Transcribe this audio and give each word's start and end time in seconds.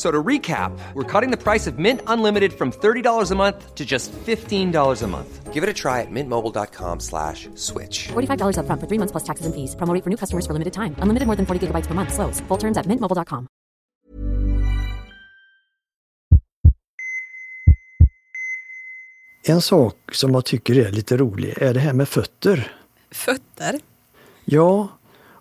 So 0.00 0.10
to 0.10 0.22
recap, 0.28 0.72
we're 0.94 1.20
cutting 1.20 1.30
the 1.30 1.36
price 1.36 1.66
of 1.66 1.78
Mint 1.78 2.00
Unlimited 2.06 2.54
from 2.54 2.72
$30 2.72 3.30
a 3.30 3.34
month 3.34 3.74
to 3.74 3.84
just 3.84 4.10
$15 4.12 5.02
a 5.02 5.06
month. 5.06 5.52
Give 5.52 5.62
it 5.62 5.68
a 5.68 5.74
try 5.74 6.00
at 6.00 6.10
mintmobile.com 6.10 7.00
slash 7.00 7.50
switch. 7.54 8.08
$45 8.08 8.60
up 8.60 8.66
front 8.66 8.80
for 8.80 8.86
three 8.88 8.96
months 8.96 9.12
plus 9.12 9.24
taxes 9.24 9.44
and 9.44 9.54
fees. 9.54 9.76
Promo 9.76 9.92
rate 9.92 10.02
for 10.02 10.08
new 10.08 10.16
customers 10.16 10.46
for 10.46 10.54
limited 10.54 10.72
time. 10.72 10.94
Unlimited 11.02 11.26
more 11.26 11.36
than 11.36 11.44
40 11.44 11.66
gigabytes 11.66 11.86
per 11.86 11.92
month. 11.92 12.14
Slows. 12.14 12.40
Full 12.48 12.56
terms 12.56 12.78
at 12.78 12.86
mintmobile.com. 12.86 13.46
En 19.42 19.60
sak 19.60 19.96
som 20.12 20.34
jag 20.34 20.44
tycker 20.44 20.78
är 20.78 20.92
lite 20.92 21.16
rolig 21.16 21.54
är 21.56 21.74
det 21.74 21.80
här 21.80 21.92
med 21.92 22.08
fötter. 22.08 22.72
Fötter? 23.10 23.80
Ja, 24.44 24.88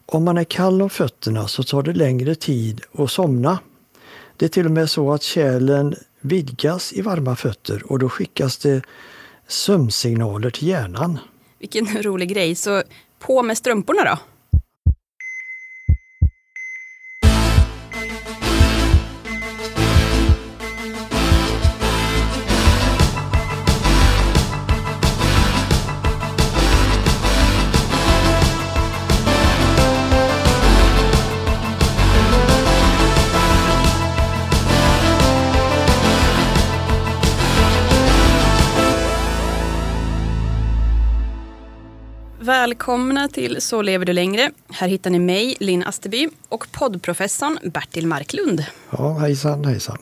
om 0.06 0.24
man 0.24 0.38
är 0.38 0.44
kall 0.44 0.82
om 0.82 0.90
fötterna 0.90 1.48
så 1.48 1.64
tar 1.64 1.84
det 1.84 1.94
längre 1.94 2.36
tid 2.36 2.82
att 2.98 3.12
somna. 3.12 3.60
Det 4.40 4.46
är 4.46 4.50
till 4.50 4.66
och 4.66 4.72
med 4.72 4.90
så 4.90 5.14
att 5.14 5.24
kärlen 5.24 5.96
vidgas 6.22 6.94
i 6.94 7.02
varma 7.02 7.36
fötter 7.36 7.92
och 7.92 8.00
då 8.00 8.10
skickas 8.10 8.58
det 8.58 8.82
sömnsignaler 9.48 10.50
till 10.50 10.68
hjärnan. 10.68 11.20
Vilken 11.60 12.04
rolig 12.04 12.30
grej. 12.30 12.56
Så 12.56 12.84
på 13.20 13.44
med 13.44 13.58
strumporna 13.58 14.04
då. 14.04 14.18
Välkomna 42.70 43.28
till 43.28 43.62
Så 43.62 43.82
lever 43.82 44.06
du 44.06 44.14
längre. 44.14 44.52
Här 44.70 44.88
hittar 44.88 45.10
ni 45.10 45.20
mig, 45.20 45.56
Linn 45.60 45.84
Asterby, 45.84 46.30
och 46.50 46.68
poddprofessorn 46.72 47.60
Bertil 47.64 48.08
Marklund. 48.08 48.66
Ja, 48.90 49.14
hejsan 49.14 49.66
hejsan. 49.66 49.98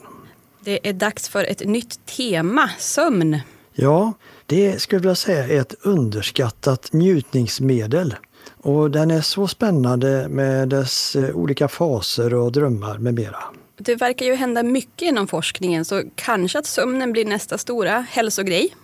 Det 0.60 0.88
är 0.88 0.92
dags 0.92 1.28
för 1.28 1.44
ett 1.44 1.66
nytt 1.66 2.06
tema, 2.06 2.70
sömn. 2.78 3.40
Ja, 3.72 4.12
det 4.46 4.82
skulle 4.82 5.08
jag 5.08 5.16
säga 5.16 5.44
är 5.44 5.60
ett 5.60 5.74
underskattat 5.82 6.92
njutningsmedel. 6.92 8.16
Och 8.62 8.90
den 8.90 9.10
är 9.10 9.20
så 9.20 9.48
spännande 9.48 10.28
med 10.28 10.68
dess 10.68 11.16
eh, 11.16 11.36
olika 11.36 11.68
faser 11.68 12.34
och 12.34 12.52
drömmar 12.52 12.98
med 12.98 13.14
mera. 13.14 13.42
Det 13.76 13.94
verkar 13.94 14.26
ju 14.26 14.34
hända 14.34 14.62
mycket 14.62 15.08
inom 15.08 15.26
forskningen 15.26 15.84
så 15.84 16.02
kanske 16.14 16.58
att 16.58 16.66
sömnen 16.66 17.12
blir 17.12 17.24
nästa 17.24 17.58
stora 17.58 18.06
hälsogrej. 18.10 18.74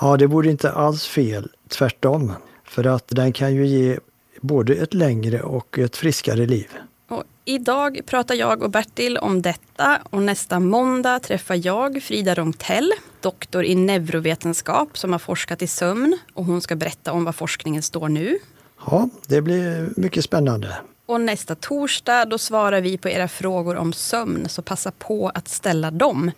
Ja, 0.00 0.16
det 0.16 0.26
vore 0.26 0.50
inte 0.50 0.72
alls 0.72 1.06
fel, 1.06 1.48
tvärtom. 1.68 2.32
För 2.70 2.86
att 2.86 3.04
den 3.08 3.32
kan 3.32 3.54
ju 3.54 3.66
ge 3.66 3.98
både 4.40 4.74
ett 4.74 4.94
längre 4.94 5.42
och 5.42 5.78
ett 5.78 5.96
friskare 5.96 6.46
liv. 6.46 6.68
Och 7.08 7.24
idag 7.44 8.00
pratar 8.06 8.34
jag 8.34 8.62
och 8.62 8.70
Bertil 8.70 9.18
om 9.18 9.42
detta 9.42 9.98
och 10.10 10.22
nästa 10.22 10.60
måndag 10.60 11.18
träffar 11.20 11.66
jag 11.66 12.02
Frida 12.02 12.34
Rongtell, 12.34 12.92
doktor 13.20 13.64
i 13.64 13.74
neurovetenskap 13.74 14.98
som 14.98 15.12
har 15.12 15.18
forskat 15.18 15.62
i 15.62 15.66
sömn 15.66 16.18
och 16.34 16.44
hon 16.44 16.60
ska 16.60 16.76
berätta 16.76 17.12
om 17.12 17.24
vad 17.24 17.34
forskningen 17.34 17.82
står 17.82 18.08
nu. 18.08 18.38
Ja, 18.86 19.08
det 19.26 19.42
blir 19.42 19.92
mycket 19.96 20.24
spännande. 20.24 20.76
Och 21.06 21.20
nästa 21.20 21.54
torsdag 21.54 22.24
då 22.24 22.38
svarar 22.38 22.80
vi 22.80 22.98
på 22.98 23.08
era 23.08 23.28
frågor 23.28 23.76
om 23.76 23.92
sömn, 23.92 24.48
så 24.48 24.62
passa 24.62 24.90
på 24.90 25.28
att 25.34 25.48
ställa 25.48 25.90
dem. 25.90 26.30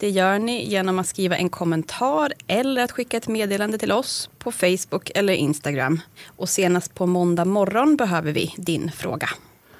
Det 0.00 0.10
gör 0.10 0.38
ni 0.38 0.64
genom 0.64 0.98
att 0.98 1.06
skriva 1.06 1.36
en 1.36 1.48
kommentar 1.48 2.32
eller 2.46 2.84
att 2.84 2.92
skicka 2.92 3.16
ett 3.16 3.28
meddelande 3.28 3.78
till 3.78 3.92
oss 3.92 4.30
på 4.38 4.52
Facebook 4.52 5.10
eller 5.14 5.32
Instagram. 5.32 6.00
Och 6.26 6.48
senast 6.48 6.94
på 6.94 7.06
måndag 7.06 7.44
morgon 7.44 7.96
behöver 7.96 8.32
vi 8.32 8.54
din 8.56 8.90
fråga. 8.90 9.28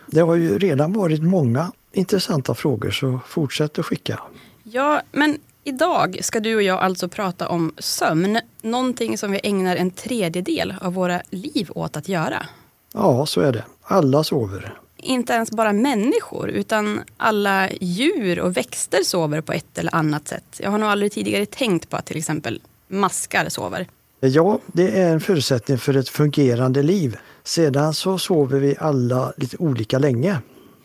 Det 0.06 0.20
har 0.20 0.34
ju 0.34 0.58
redan 0.58 0.92
varit 0.92 1.22
många 1.22 1.72
intressanta 1.92 2.54
frågor 2.54 2.90
så 2.90 3.20
fortsätt 3.26 3.78
att 3.78 3.86
skicka. 3.86 4.20
Ja, 4.62 5.02
men 5.12 5.38
idag 5.64 6.18
ska 6.22 6.40
du 6.40 6.56
och 6.56 6.62
jag 6.62 6.78
alltså 6.78 7.08
prata 7.08 7.48
om 7.48 7.72
sömn. 7.78 8.40
Någonting 8.62 9.18
som 9.18 9.32
vi 9.32 9.40
ägnar 9.42 9.76
en 9.76 9.90
tredjedel 9.90 10.74
av 10.80 10.94
våra 10.94 11.22
liv 11.30 11.70
åt 11.74 11.96
att 11.96 12.08
göra. 12.08 12.46
Ja, 12.92 13.26
så 13.26 13.40
är 13.40 13.52
det. 13.52 13.64
Alla 13.82 14.24
sover. 14.24 14.78
Inte 15.02 15.32
ens 15.32 15.50
bara 15.50 15.72
människor 15.72 16.48
utan 16.50 17.00
alla 17.16 17.70
djur 17.80 18.40
och 18.40 18.56
växter 18.56 19.02
sover 19.02 19.40
på 19.40 19.52
ett 19.52 19.78
eller 19.78 19.94
annat 19.94 20.28
sätt. 20.28 20.60
Jag 20.62 20.70
har 20.70 20.78
nog 20.78 20.88
aldrig 20.88 21.12
tidigare 21.12 21.46
tänkt 21.46 21.90
på 21.90 21.96
att 21.96 22.06
till 22.06 22.18
exempel 22.18 22.60
maskar 22.88 23.48
sover. 23.48 23.86
Ja, 24.20 24.58
det 24.66 25.00
är 25.00 25.12
en 25.12 25.20
förutsättning 25.20 25.78
för 25.78 25.96
ett 25.96 26.08
fungerande 26.08 26.82
liv. 26.82 27.16
Sedan 27.44 27.94
så 27.94 28.18
sover 28.18 28.58
vi 28.58 28.76
alla 28.78 29.32
lite 29.36 29.56
olika 29.56 29.98
länge. 29.98 30.38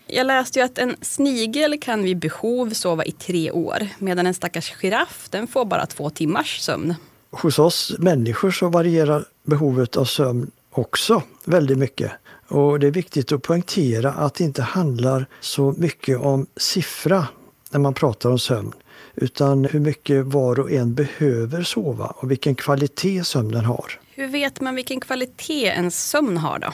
Jag 0.08 0.28
läste 0.28 0.60
ju 0.60 0.66
att 0.66 0.78
en 0.78 0.96
snigel 1.02 1.80
kan 1.82 2.04
vid 2.04 2.18
behov 2.18 2.70
sova 2.70 3.06
i 3.06 3.12
tre 3.12 3.52
år 3.52 3.88
medan 4.00 4.28
en 4.28 4.34
stackars 4.34 4.74
giraff 4.82 5.28
den 5.30 5.48
får 5.48 5.66
bara 5.66 5.86
två 5.86 6.10
timmars 6.10 6.60
sömn. 6.60 6.96
Hos 7.32 7.60
oss 7.60 7.94
människor 8.00 8.52
så 8.52 8.70
varierar 8.70 9.26
behovet 9.44 9.98
av 9.98 10.06
sömn 10.06 10.52
också 10.72 11.22
väldigt 11.46 11.78
mycket. 11.78 12.12
Och 12.54 12.80
det 12.80 12.88
är 12.88 12.92
viktigt 12.92 13.32
att 13.32 13.42
poängtera 13.42 14.12
att 14.12 14.36
det 14.36 14.44
inte 14.44 14.62
handlar 14.62 15.26
så 15.40 15.74
mycket 15.78 16.20
om 16.20 16.46
siffra 16.58 17.28
när 17.72 17.80
man 17.80 17.94
pratar 17.94 18.30
om 18.30 18.40
sömn. 18.40 18.74
Utan 19.16 19.66
hur 19.66 19.80
mycket 19.80 20.26
var 20.26 20.60
och 20.60 20.72
en 20.72 20.94
behöver 20.94 21.64
sova 21.64 22.06
och 22.06 22.32
vilken 22.32 22.56
kvalitet 22.56 23.24
sömnen 23.24 23.66
har. 23.66 24.00
Hur 24.16 24.28
vet 24.28 24.62
man 24.62 24.76
vilken 24.76 25.00
kvalitet 25.00 25.70
en 25.70 25.92
sömn 25.92 26.38
har 26.38 26.60
då? 26.60 26.68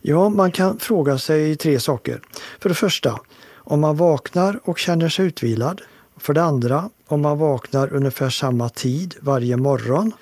Ja, 0.00 0.28
man 0.28 0.52
kan 0.52 0.78
fråga 0.78 1.18
sig 1.18 1.56
tre 1.56 1.80
saker. 1.80 2.20
För 2.60 2.68
det 2.68 2.74
första, 2.74 3.20
om 3.54 3.80
man 3.80 3.96
vaknar 3.96 4.60
och 4.64 4.78
känner 4.78 5.08
sig 5.08 5.26
utvilad. 5.26 5.80
För 6.16 6.34
det 6.34 6.42
andra, 6.42 6.90
om 7.06 7.20
man 7.20 7.38
vaknar 7.38 7.94
ungefär 7.94 8.30
samma 8.30 8.68
tid 8.68 9.14
varje 9.20 9.56
morgon 9.56 10.12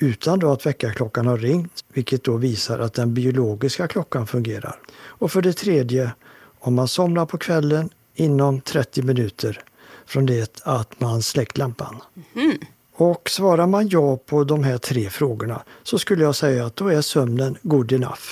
utan 0.00 0.38
då 0.38 0.52
att 0.52 0.66
väckarklockan 0.66 1.26
har 1.26 1.38
ringt, 1.38 1.84
vilket 1.92 2.24
då 2.24 2.36
visar 2.36 2.78
att 2.78 2.94
den 2.94 3.14
biologiska 3.14 3.88
klockan 3.88 4.26
fungerar. 4.26 4.76
Och 4.92 5.32
för 5.32 5.42
det 5.42 5.52
tredje, 5.52 6.10
om 6.58 6.74
man 6.74 6.88
somnar 6.88 7.26
på 7.26 7.38
kvällen 7.38 7.90
inom 8.14 8.60
30 8.60 9.02
minuter 9.02 9.62
från 10.06 10.26
det 10.26 10.60
att 10.64 11.00
man 11.00 11.22
släckt 11.22 11.58
lampan. 11.58 11.96
Mm. 12.34 12.58
Och 12.94 13.30
svarar 13.30 13.66
man 13.66 13.88
ja 13.88 14.16
på 14.16 14.44
de 14.44 14.64
här 14.64 14.78
tre 14.78 15.10
frågorna 15.10 15.62
så 15.82 15.98
skulle 15.98 16.22
jag 16.22 16.36
säga 16.36 16.66
att 16.66 16.76
då 16.76 16.88
är 16.88 17.00
sömnen 17.00 17.56
good 17.62 17.92
enough, 17.92 18.22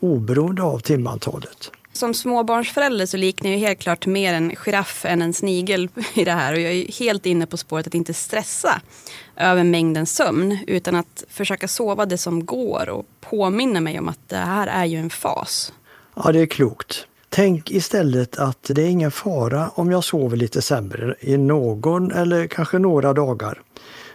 oberoende 0.00 0.62
av 0.62 0.78
timantalet. 0.78 1.70
Som 1.98 2.14
småbarnsförälder 2.14 3.06
så 3.06 3.16
liknar 3.16 3.50
jag 3.50 3.58
helt 3.58 3.78
klart 3.78 4.06
mer 4.06 4.34
en 4.34 4.56
giraff 4.56 5.04
än 5.04 5.22
en 5.22 5.34
snigel 5.34 5.88
i 6.14 6.24
det 6.24 6.32
här. 6.32 6.52
Och 6.52 6.60
jag 6.60 6.72
är 6.72 6.92
helt 6.92 7.26
inne 7.26 7.46
på 7.46 7.56
spåret 7.56 7.86
att 7.86 7.94
inte 7.94 8.14
stressa 8.14 8.80
över 9.36 9.64
mängden 9.64 10.06
sömn. 10.06 10.58
Utan 10.66 10.94
att 10.94 11.24
försöka 11.28 11.68
sova 11.68 12.06
det 12.06 12.18
som 12.18 12.46
går 12.46 12.88
och 12.88 13.06
påminna 13.20 13.80
mig 13.80 13.98
om 13.98 14.08
att 14.08 14.28
det 14.28 14.36
här 14.36 14.66
är 14.66 14.84
ju 14.84 14.98
en 14.98 15.10
fas. 15.10 15.72
Ja, 16.14 16.32
det 16.32 16.40
är 16.40 16.46
klokt. 16.46 17.06
Tänk 17.28 17.70
istället 17.70 18.38
att 18.38 18.70
det 18.74 18.82
är 18.82 18.88
ingen 18.88 19.10
fara 19.10 19.68
om 19.74 19.90
jag 19.90 20.04
sover 20.04 20.36
lite 20.36 20.62
sämre 20.62 21.14
i 21.20 21.36
någon 21.36 22.12
eller 22.12 22.46
kanske 22.46 22.78
några 22.78 23.12
dagar. 23.12 23.62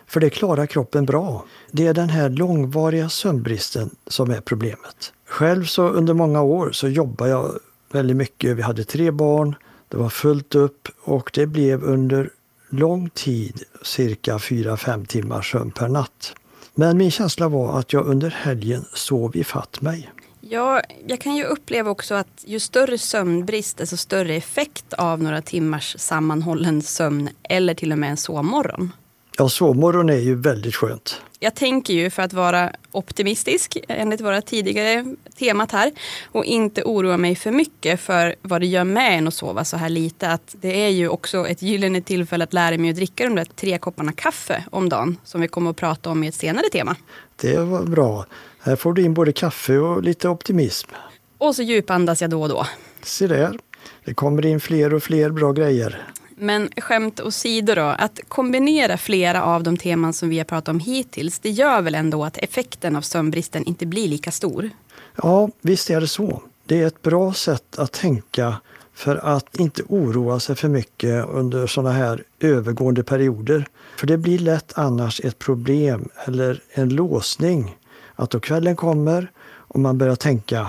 För 0.08 0.20
det 0.20 0.30
klarar 0.30 0.66
kroppen 0.66 1.06
bra. 1.06 1.46
Det 1.72 1.88
är 1.88 1.94
den 1.94 2.10
här 2.10 2.30
långvariga 2.30 3.10
sömnbristen 3.10 3.96
som 4.08 4.32
är 4.32 4.42
problemet. 4.42 5.14
Själv 5.26 5.66
så 5.66 5.88
under 5.88 6.14
många 6.14 6.42
år 6.42 6.72
så 6.72 6.88
jobbade 6.88 7.32
jag 7.32 7.60
väldigt 7.96 8.18
mycket. 8.18 8.58
Vi 8.58 8.62
hade 8.62 8.84
tre 8.84 9.12
barn, 9.12 9.56
det 9.90 9.98
var 9.98 10.10
fullt 10.10 10.56
upp 10.56 10.88
och 11.04 11.32
det 11.34 11.46
blev 11.46 11.84
under 11.84 12.30
lång 12.70 13.10
tid 13.10 13.64
cirka 13.84 14.38
4-5 14.38 15.06
timmars 15.06 15.52
sömn 15.52 15.72
per 15.72 15.88
natt. 15.88 16.34
Men 16.76 16.98
min 16.98 17.12
känsla 17.12 17.48
var 17.50 17.80
att 17.80 17.94
jag 17.94 18.06
under 18.06 18.30
helgen 18.30 18.86
sov 18.94 19.38
ifatt 19.38 19.82
mig. 19.82 20.12
Ja, 20.42 20.82
jag 21.08 21.22
kan 21.22 21.36
ju 21.36 21.44
uppleva 21.44 21.92
också 21.92 22.16
att 22.16 22.44
ju 22.46 22.60
större 22.60 22.98
sömnbrist 22.98 23.78
desto 23.78 23.98
större 23.98 24.36
effekt 24.36 24.94
av 24.94 25.24
några 25.24 25.42
timmars 25.42 25.96
sammanhållen 26.00 26.82
sömn 26.82 27.30
eller 27.44 27.74
till 27.74 27.92
och 27.92 27.98
med 27.98 28.10
en 28.10 28.18
sovmorgon. 28.18 28.92
Ja, 29.38 29.50
sovmorgon 29.50 30.10
är 30.10 30.18
ju 30.18 30.36
väldigt 30.36 30.76
skönt. 30.76 31.22
Jag 31.40 31.56
tänker 31.56 31.94
ju 31.94 32.10
för 32.10 32.24
att 32.24 32.34
vara 32.34 32.72
optimistisk 32.92 33.78
enligt 33.88 34.22
våra 34.22 34.42
tidigare 34.42 35.16
temat 35.40 35.72
här 35.72 35.92
och 36.32 36.46
inte 36.46 36.84
oroa 36.84 37.18
mig 37.18 37.36
för 37.36 37.52
mycket 37.52 38.00
för 38.00 38.36
vad 38.42 38.62
det 38.62 38.68
gör 38.68 38.84
med 38.84 39.18
en 39.18 39.28
att 39.28 39.34
sova 39.34 39.66
så 39.66 39.78
här 39.78 39.90
lite. 39.90 40.30
Att 40.30 40.56
det 40.62 40.86
är 40.86 40.90
ju 40.90 41.08
också 41.08 41.48
ett 41.48 41.62
gyllene 41.62 42.02
tillfälle 42.02 42.44
att 42.44 42.54
lära 42.54 42.78
mig 42.78 42.90
att 42.90 42.96
dricka 42.96 43.24
de 43.24 43.36
där 43.36 43.46
tre 43.56 43.78
kopparna 43.78 44.12
kaffe 44.12 44.64
om 44.72 44.90
dagen 44.90 45.18
som 45.24 45.42
vi 45.42 45.48
kommer 45.48 45.70
att 45.70 45.78
prata 45.78 46.10
om 46.10 46.24
i 46.24 46.28
ett 46.28 46.36
senare 46.36 46.70
tema. 46.72 46.96
Det 47.36 47.58
var 47.58 47.84
bra. 47.84 48.26
Här 48.60 48.76
får 48.76 48.94
du 48.94 49.02
in 49.02 49.14
både 49.14 49.34
kaffe 49.34 49.78
och 49.78 50.04
lite 50.04 50.30
optimism. 50.30 50.90
Och 51.38 51.56
så 51.56 51.64
djupandas 51.64 52.22
jag 52.22 52.30
då 52.30 52.42
och 52.42 52.50
då. 52.50 52.68
Se 53.02 53.28
där. 53.28 53.60
Det 54.06 54.14
kommer 54.14 54.46
in 54.46 54.60
fler 54.60 54.94
och 54.94 55.04
fler 55.04 55.30
bra 55.30 55.52
grejer. 55.52 56.14
Men 56.44 56.70
skämt 56.78 57.20
åsido 57.20 57.76
då, 57.76 57.82
att 57.82 58.20
kombinera 58.28 58.98
flera 58.98 59.44
av 59.44 59.64
de 59.64 59.78
teman 59.78 60.14
som 60.14 60.30
vi 60.30 60.38
har 60.38 60.46
pratat 60.46 60.68
om 60.68 60.80
hittills, 60.80 61.40
det 61.40 61.50
gör 61.50 61.82
väl 61.82 61.96
ändå 61.96 62.24
att 62.24 62.38
effekten 62.38 62.96
av 62.96 63.02
sömnbristen 63.02 63.64
inte 63.64 63.86
blir 63.86 64.08
lika 64.08 64.32
stor? 64.32 64.70
Ja, 65.16 65.50
visst 65.62 65.90
är 65.90 66.02
det 66.02 66.08
så. 66.08 66.42
Det 66.66 66.82
är 66.82 66.88
ett 66.88 67.02
bra 67.02 67.34
sätt 67.34 67.80
att 67.80 67.92
tänka 67.92 68.56
för 68.94 69.16
att 69.16 69.60
inte 69.60 69.84
oroa 69.88 70.40
sig 70.40 70.56
för 70.56 70.68
mycket 70.68 71.26
under 71.30 71.68
sådana 71.68 71.92
här 71.92 72.24
övergående 72.40 73.04
perioder. 73.04 73.68
För 73.98 74.08
det 74.08 74.18
blir 74.18 74.40
lätt 74.40 74.74
annars 74.76 75.22
ett 75.24 75.40
problem 75.40 76.10
eller 76.26 76.62
en 76.74 76.90
låsning. 76.90 77.76
Att 78.16 78.30
då 78.30 78.40
kvällen 78.40 78.76
kommer 78.76 79.32
och 79.46 79.80
man 79.80 79.98
börjar 79.98 80.16
tänka, 80.16 80.68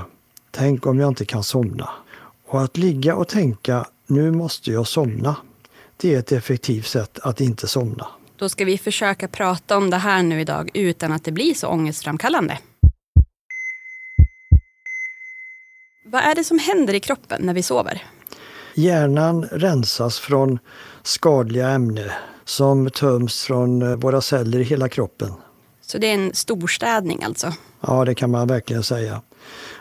tänk 0.51 0.87
om 0.87 0.99
jag 0.99 1.09
inte 1.09 1.25
kan 1.25 1.43
somna. 1.43 1.91
Och 2.47 2.63
att 2.63 2.77
ligga 2.77 3.17
och 3.17 3.29
tänka, 3.29 3.87
nu 4.07 4.31
måste 4.31 4.73
jag 4.73 4.87
somna 4.87 5.37
det 5.97 6.15
är 6.15 6.19
ett 6.19 6.33
effektivt 6.33 6.87
sätt 6.87 7.19
att 7.19 7.41
inte 7.41 7.69
somna. 7.69 8.07
Då 8.37 8.49
ska 8.49 8.65
vi 8.65 8.79
försöka 8.79 9.29
prata 9.29 9.77
om 9.77 9.91
det 9.91 9.97
här 9.97 10.23
nu 10.23 10.41
idag 10.41 10.71
utan 10.75 11.13
att 11.13 11.25
det 11.25 11.33
blir 11.33 11.55
så 11.55 11.69
ångestframkallande. 11.69 12.59
Vad 16.07 16.23
är 16.23 16.35
det 16.35 16.45
som 16.45 16.59
händer 16.59 16.95
i 16.95 17.01
kroppen 17.01 17.43
när 17.43 17.55
vi 17.55 17.63
sover? 17.63 18.03
Hjärnan 18.75 19.45
rensas 19.45 20.19
från 20.19 20.59
skadliga 21.03 21.69
ämnen 21.69 22.11
som 22.45 22.91
töms 22.91 23.43
från 23.43 24.01
våra 24.01 24.21
celler 24.21 24.59
i 24.59 24.63
hela 24.63 24.89
kroppen. 24.89 25.33
Så 25.81 25.99
det 25.99 26.07
är 26.07 26.15
en 26.15 26.35
storstädning 26.35 27.23
alltså? 27.23 27.53
Ja, 27.81 28.05
det 28.05 28.15
kan 28.15 28.31
man 28.31 28.49
verkligen 28.49 28.83
säga. 28.83 29.23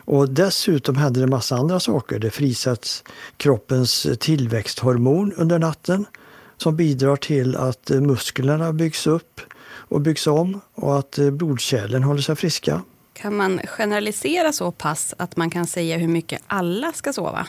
Och 0.06 0.30
dessutom 0.30 0.96
händer 0.96 1.22
det 1.22 1.28
massa 1.28 1.56
andra 1.56 1.80
saker. 1.80 2.20
Det 2.20 2.30
frisätts 2.30 3.04
kroppens 3.38 4.08
tillväxthormon 4.20 5.34
under 5.34 5.60
natten 5.60 6.06
som 6.58 6.76
bidrar 6.76 7.16
till 7.16 7.56
att 7.56 7.90
musklerna 7.90 8.74
byggs 8.74 9.08
upp 9.08 9.42
och 9.66 10.02
byggs 10.02 10.28
om 10.28 10.62
och 10.74 11.00
att 11.00 11.20
blodkärlen 11.32 12.04
håller 12.04 12.22
sig 12.22 12.36
friska. 12.36 12.82
Kan 13.14 13.36
man 13.36 13.60
generalisera 13.68 14.54
så 14.54 14.72
pass 14.72 15.14
att 15.18 15.38
man 15.38 15.50
kan 15.50 15.68
säga 15.68 15.98
hur 15.98 16.08
mycket 16.08 16.42
alla 16.48 16.94
ska 16.94 17.14
sova? 17.14 17.48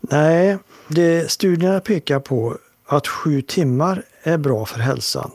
Nej, 0.00 0.58
det 0.88 1.30
studierna 1.30 1.80
pekar 1.80 2.20
på 2.20 2.58
att 2.86 3.08
sju 3.08 3.42
timmar 3.42 4.02
är 4.22 4.38
bra 4.38 4.66
för 4.66 4.80
hälsan 4.80 5.30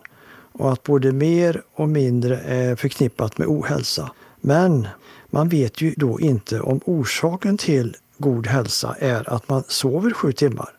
och 0.51 0.73
att 0.73 0.83
både 0.83 1.11
mer 1.11 1.61
och 1.75 1.89
mindre 1.89 2.39
är 2.39 2.75
förknippat 2.75 3.37
med 3.37 3.47
ohälsa. 3.47 4.11
Men 4.41 4.87
man 5.29 5.49
vet 5.49 5.81
ju 5.81 5.93
då 5.97 6.19
inte 6.19 6.61
om 6.61 6.81
orsaken 6.85 7.57
till 7.57 7.95
god 8.17 8.47
hälsa 8.47 8.95
är 8.99 9.33
att 9.33 9.49
man 9.49 9.63
sover 9.67 10.11
sju 10.11 10.31
timmar. 10.31 10.69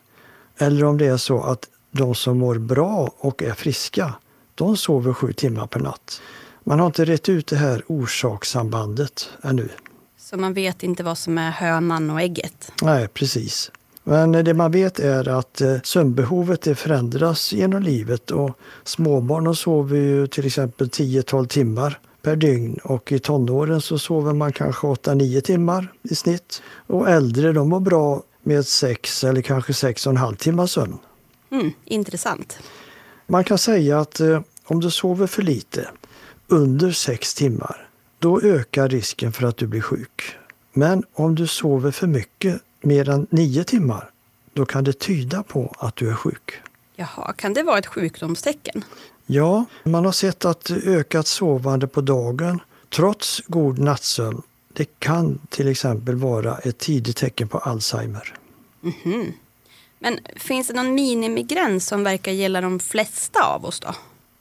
Eller 0.57 0.83
om 0.83 0.97
det 0.97 1.05
är 1.05 1.17
så 1.17 1.43
att 1.43 1.69
de 1.91 2.15
som 2.15 2.37
mår 2.37 2.55
bra 2.55 3.11
och 3.17 3.43
är 3.43 3.53
friska, 3.53 4.13
de 4.55 4.77
sover 4.77 5.13
sju 5.13 5.33
timmar 5.33 5.67
per 5.67 5.79
natt. 5.79 6.21
Man 6.63 6.79
har 6.79 6.85
inte 6.85 7.05
rätt 7.05 7.29
ut 7.29 7.47
det 7.47 7.55
här 7.55 7.83
orsakssambandet 7.87 9.29
ännu. 9.41 9.69
Så 10.17 10.37
man 10.37 10.53
vet 10.53 10.83
inte 10.83 11.03
vad 11.03 11.17
som 11.17 11.37
är 11.37 11.51
hönan 11.51 12.09
och 12.09 12.21
ägget? 12.21 12.71
Nej, 12.81 13.07
precis. 13.07 13.71
Men 14.03 14.31
det 14.31 14.53
man 14.53 14.71
vet 14.71 14.99
är 14.99 15.27
att 15.27 15.61
eh, 15.61 15.77
sömnbehovet 15.83 16.79
förändras 16.79 17.53
genom 17.53 17.83
livet 17.83 18.31
och 18.31 18.59
småbarn 18.83 19.55
sover 19.55 19.97
ju 19.97 20.27
till 20.27 20.45
exempel 20.45 20.87
10-12 20.87 21.47
timmar 21.47 21.99
per 22.29 22.35
dygn 22.35 22.79
och 22.83 23.11
i 23.11 23.19
tonåren 23.19 23.81
så 23.81 23.99
sover 23.99 24.33
man 24.33 24.53
kanske 24.53 24.87
8-9 24.87 25.41
timmar 25.41 25.93
i 26.03 26.15
snitt. 26.15 26.61
Och 26.87 27.09
äldre 27.09 27.53
de 27.53 27.69
mår 27.69 27.79
bra 27.79 28.23
med 28.43 28.65
6 28.65 29.23
eller 29.23 29.41
kanske 29.41 29.73
6,5 29.73 30.35
timmars 30.35 30.71
sömn. 30.71 30.97
Mm, 31.51 31.71
intressant. 31.85 32.59
Man 33.27 33.43
kan 33.43 33.57
säga 33.57 33.99
att 33.99 34.19
eh, 34.19 34.41
om 34.63 34.79
du 34.79 34.91
sover 34.91 35.27
för 35.27 35.41
lite, 35.41 35.87
under 36.47 36.91
6 36.91 37.33
timmar, 37.33 37.87
då 38.19 38.41
ökar 38.41 38.89
risken 38.89 39.31
för 39.31 39.47
att 39.47 39.57
du 39.57 39.67
blir 39.67 39.81
sjuk. 39.81 40.35
Men 40.73 41.03
om 41.13 41.35
du 41.35 41.47
sover 41.47 41.91
för 41.91 42.07
mycket, 42.07 42.61
mer 42.81 43.09
än 43.09 43.27
9 43.29 43.63
timmar, 43.63 44.09
då 44.53 44.65
kan 44.65 44.83
det 44.83 44.99
tyda 44.99 45.43
på 45.43 45.75
att 45.77 45.95
du 45.95 46.09
är 46.09 46.15
sjuk. 46.15 46.53
Jaha, 46.95 47.33
kan 47.33 47.53
det 47.53 47.63
vara 47.63 47.77
ett 47.77 47.87
sjukdomstecken? 47.87 48.83
Ja, 49.31 49.65
man 49.83 50.05
har 50.05 50.11
sett 50.11 50.45
att 50.45 50.71
ökat 50.71 51.27
sovande 51.27 51.87
på 51.87 52.01
dagen 52.01 52.59
trots 52.89 53.41
god 53.47 53.79
nattsömn 53.79 54.41
det 54.73 54.99
kan 54.99 55.39
till 55.49 55.67
exempel 55.67 56.15
vara 56.15 56.57
ett 56.57 56.77
tidigt 56.77 57.17
tecken 57.17 57.47
på 57.47 57.57
Alzheimer. 57.57 58.33
Mm 58.83 58.95
-hmm. 59.03 59.33
Men 59.99 60.19
finns 60.35 60.67
det 60.67 60.73
någon 60.73 60.93
minimigräns 60.93 61.87
som 61.87 62.03
verkar 62.03 62.31
gälla 62.31 62.61
de 62.61 62.79
flesta 62.79 63.43
av 63.43 63.65
oss 63.65 63.79
då? 63.79 63.95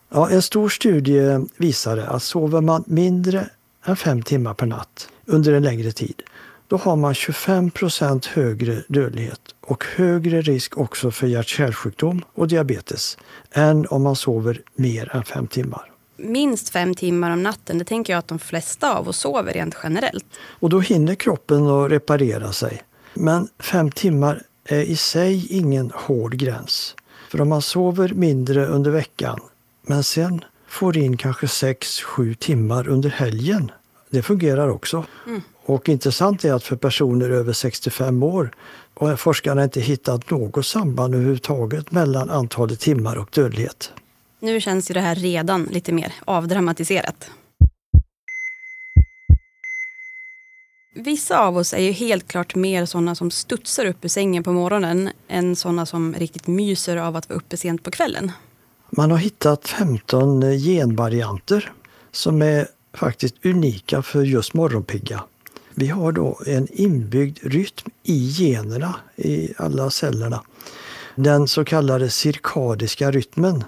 Ja, 0.08 0.30
en 0.30 0.42
stor 0.42 0.68
studie 0.68 1.46
visade 1.56 2.08
att 2.08 2.22
sover 2.22 2.60
man 2.60 2.84
mindre 2.86 3.50
än 3.84 3.96
fem 3.96 4.22
timmar 4.22 4.54
per 4.54 4.66
natt 4.66 5.08
under 5.24 5.52
en 5.52 5.62
längre 5.62 5.92
tid, 5.92 6.22
då 6.68 6.76
har 6.76 6.96
man 6.96 7.14
25 7.14 7.70
procent 7.70 8.26
högre 8.26 8.82
dödlighet 8.88 9.40
och 9.68 9.84
högre 9.84 10.42
risk 10.42 10.78
också 10.78 11.10
för 11.10 11.26
hjärt-kärlsjukdom 11.26 12.24
och 12.34 12.48
diabetes 12.48 13.18
än 13.50 13.86
om 13.86 14.02
man 14.02 14.16
sover 14.16 14.62
mer 14.74 15.16
än 15.16 15.24
fem 15.24 15.46
timmar. 15.46 15.90
Minst 16.16 16.68
fem 16.68 16.94
timmar 16.94 17.30
om 17.30 17.42
natten, 17.42 17.78
det 17.78 17.84
tänker 17.84 18.12
jag 18.12 18.18
att 18.18 18.28
de 18.28 18.38
flesta 18.38 18.94
av 18.98 19.08
oss 19.08 19.18
sover 19.18 19.52
rent 19.52 19.76
generellt. 19.82 20.26
Och 20.60 20.70
då 20.70 20.80
hinner 20.80 21.14
kroppen 21.14 21.66
att 21.66 21.90
reparera 21.90 22.52
sig. 22.52 22.82
Men 23.14 23.48
fem 23.58 23.90
timmar 23.90 24.42
är 24.64 24.82
i 24.82 24.96
sig 24.96 25.46
ingen 25.50 25.92
hård 25.94 26.34
gräns. 26.34 26.94
För 27.30 27.40
om 27.40 27.48
man 27.48 27.62
sover 27.62 28.08
mindre 28.08 28.66
under 28.66 28.90
veckan 28.90 29.40
men 29.82 30.04
sen 30.04 30.44
får 30.66 30.96
in 30.96 31.16
kanske 31.16 31.46
6-7 31.46 32.34
timmar 32.34 32.88
under 32.88 33.10
helgen, 33.10 33.70
det 34.10 34.22
fungerar 34.22 34.68
också. 34.68 35.04
Mm. 35.26 35.42
Och 35.64 35.88
intressant 35.88 36.44
är 36.44 36.52
att 36.52 36.64
för 36.64 36.76
personer 36.76 37.30
över 37.30 37.52
65 37.52 38.22
år 38.22 38.50
och 38.98 39.20
forskarna 39.20 39.64
inte 39.64 39.80
hittat 39.80 40.30
något 40.30 40.66
samband 40.66 41.14
överhuvudtaget 41.14 41.90
mellan 41.90 42.30
antalet 42.30 42.80
timmar 42.80 43.16
och 43.16 43.28
dödlighet. 43.32 43.92
Nu 44.40 44.60
känns 44.60 44.90
ju 44.90 44.94
det 44.94 45.00
här 45.00 45.14
redan 45.14 45.64
lite 45.64 45.92
mer 45.92 46.14
avdramatiserat. 46.24 47.30
Vissa 50.94 51.38
av 51.38 51.56
oss 51.56 51.72
är 51.72 51.82
ju 51.82 51.90
helt 51.90 52.28
klart 52.28 52.54
mer 52.54 52.86
sådana 52.86 53.14
som 53.14 53.30
studsar 53.30 53.86
upp 53.86 54.04
ur 54.04 54.08
sängen 54.08 54.42
på 54.42 54.52
morgonen 54.52 55.10
än 55.28 55.56
sådana 55.56 55.86
som 55.86 56.14
riktigt 56.14 56.46
myser 56.46 56.96
av 56.96 57.16
att 57.16 57.28
vara 57.28 57.38
uppe 57.38 57.56
sent 57.56 57.82
på 57.82 57.90
kvällen. 57.90 58.32
Man 58.90 59.10
har 59.10 59.18
hittat 59.18 59.68
15 59.68 60.40
genvarianter 60.40 61.72
som 62.12 62.42
är 62.42 62.66
faktiskt 62.94 63.34
unika 63.44 64.02
för 64.02 64.22
just 64.22 64.54
morgonpigga. 64.54 65.22
Vi 65.80 65.86
har 65.88 66.12
då 66.12 66.40
en 66.46 66.68
inbyggd 66.72 67.38
rytm 67.42 67.90
i 68.02 68.28
generna, 68.30 68.94
i 69.16 69.52
alla 69.56 69.90
cellerna. 69.90 70.42
Den 71.14 71.48
så 71.48 71.64
kallade 71.64 72.10
cirkadiska 72.10 73.10
rytmen 73.10 73.64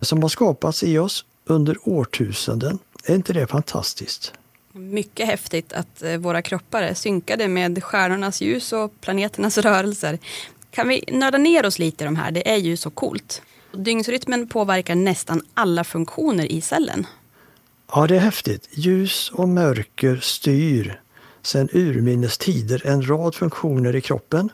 som 0.00 0.22
har 0.22 0.28
skapats 0.28 0.82
i 0.82 0.98
oss 0.98 1.24
under 1.44 1.76
årtusenden. 1.82 2.78
Är 3.04 3.14
inte 3.14 3.32
det 3.32 3.46
fantastiskt? 3.46 4.32
Mycket 4.72 5.26
häftigt 5.26 5.72
att 5.72 6.02
eh, 6.02 6.16
våra 6.16 6.42
kroppar 6.42 6.82
är 6.82 6.94
synkade 6.94 7.48
med 7.48 7.84
stjärnornas 7.84 8.40
ljus 8.40 8.72
och 8.72 9.00
planeternas 9.00 9.58
rörelser. 9.68 10.18
Kan 10.70 10.88
vi 10.88 11.04
nörda 11.12 11.38
ner 11.38 11.66
oss 11.66 11.78
lite 11.78 12.04
i 12.04 12.06
de 12.06 12.16
här? 12.16 12.30
Det 12.30 12.50
är 12.50 12.56
ju 12.56 12.76
så 12.76 12.90
coolt. 12.90 13.42
Dygnsrytmen 13.72 14.48
påverkar 14.48 14.94
nästan 14.94 15.42
alla 15.54 15.84
funktioner 15.84 16.52
i 16.52 16.60
cellen. 16.60 17.06
Ja, 17.92 18.06
det 18.06 18.16
är 18.16 18.20
häftigt. 18.20 18.68
Ljus 18.70 19.30
och 19.34 19.48
mörker 19.48 20.16
styr 20.16 21.00
sedan 21.46 21.68
urminnes 21.72 22.38
tider 22.38 22.86
en 22.86 23.08
rad 23.08 23.34
funktioner 23.34 23.96
i 23.96 24.00
kroppen. 24.00 24.50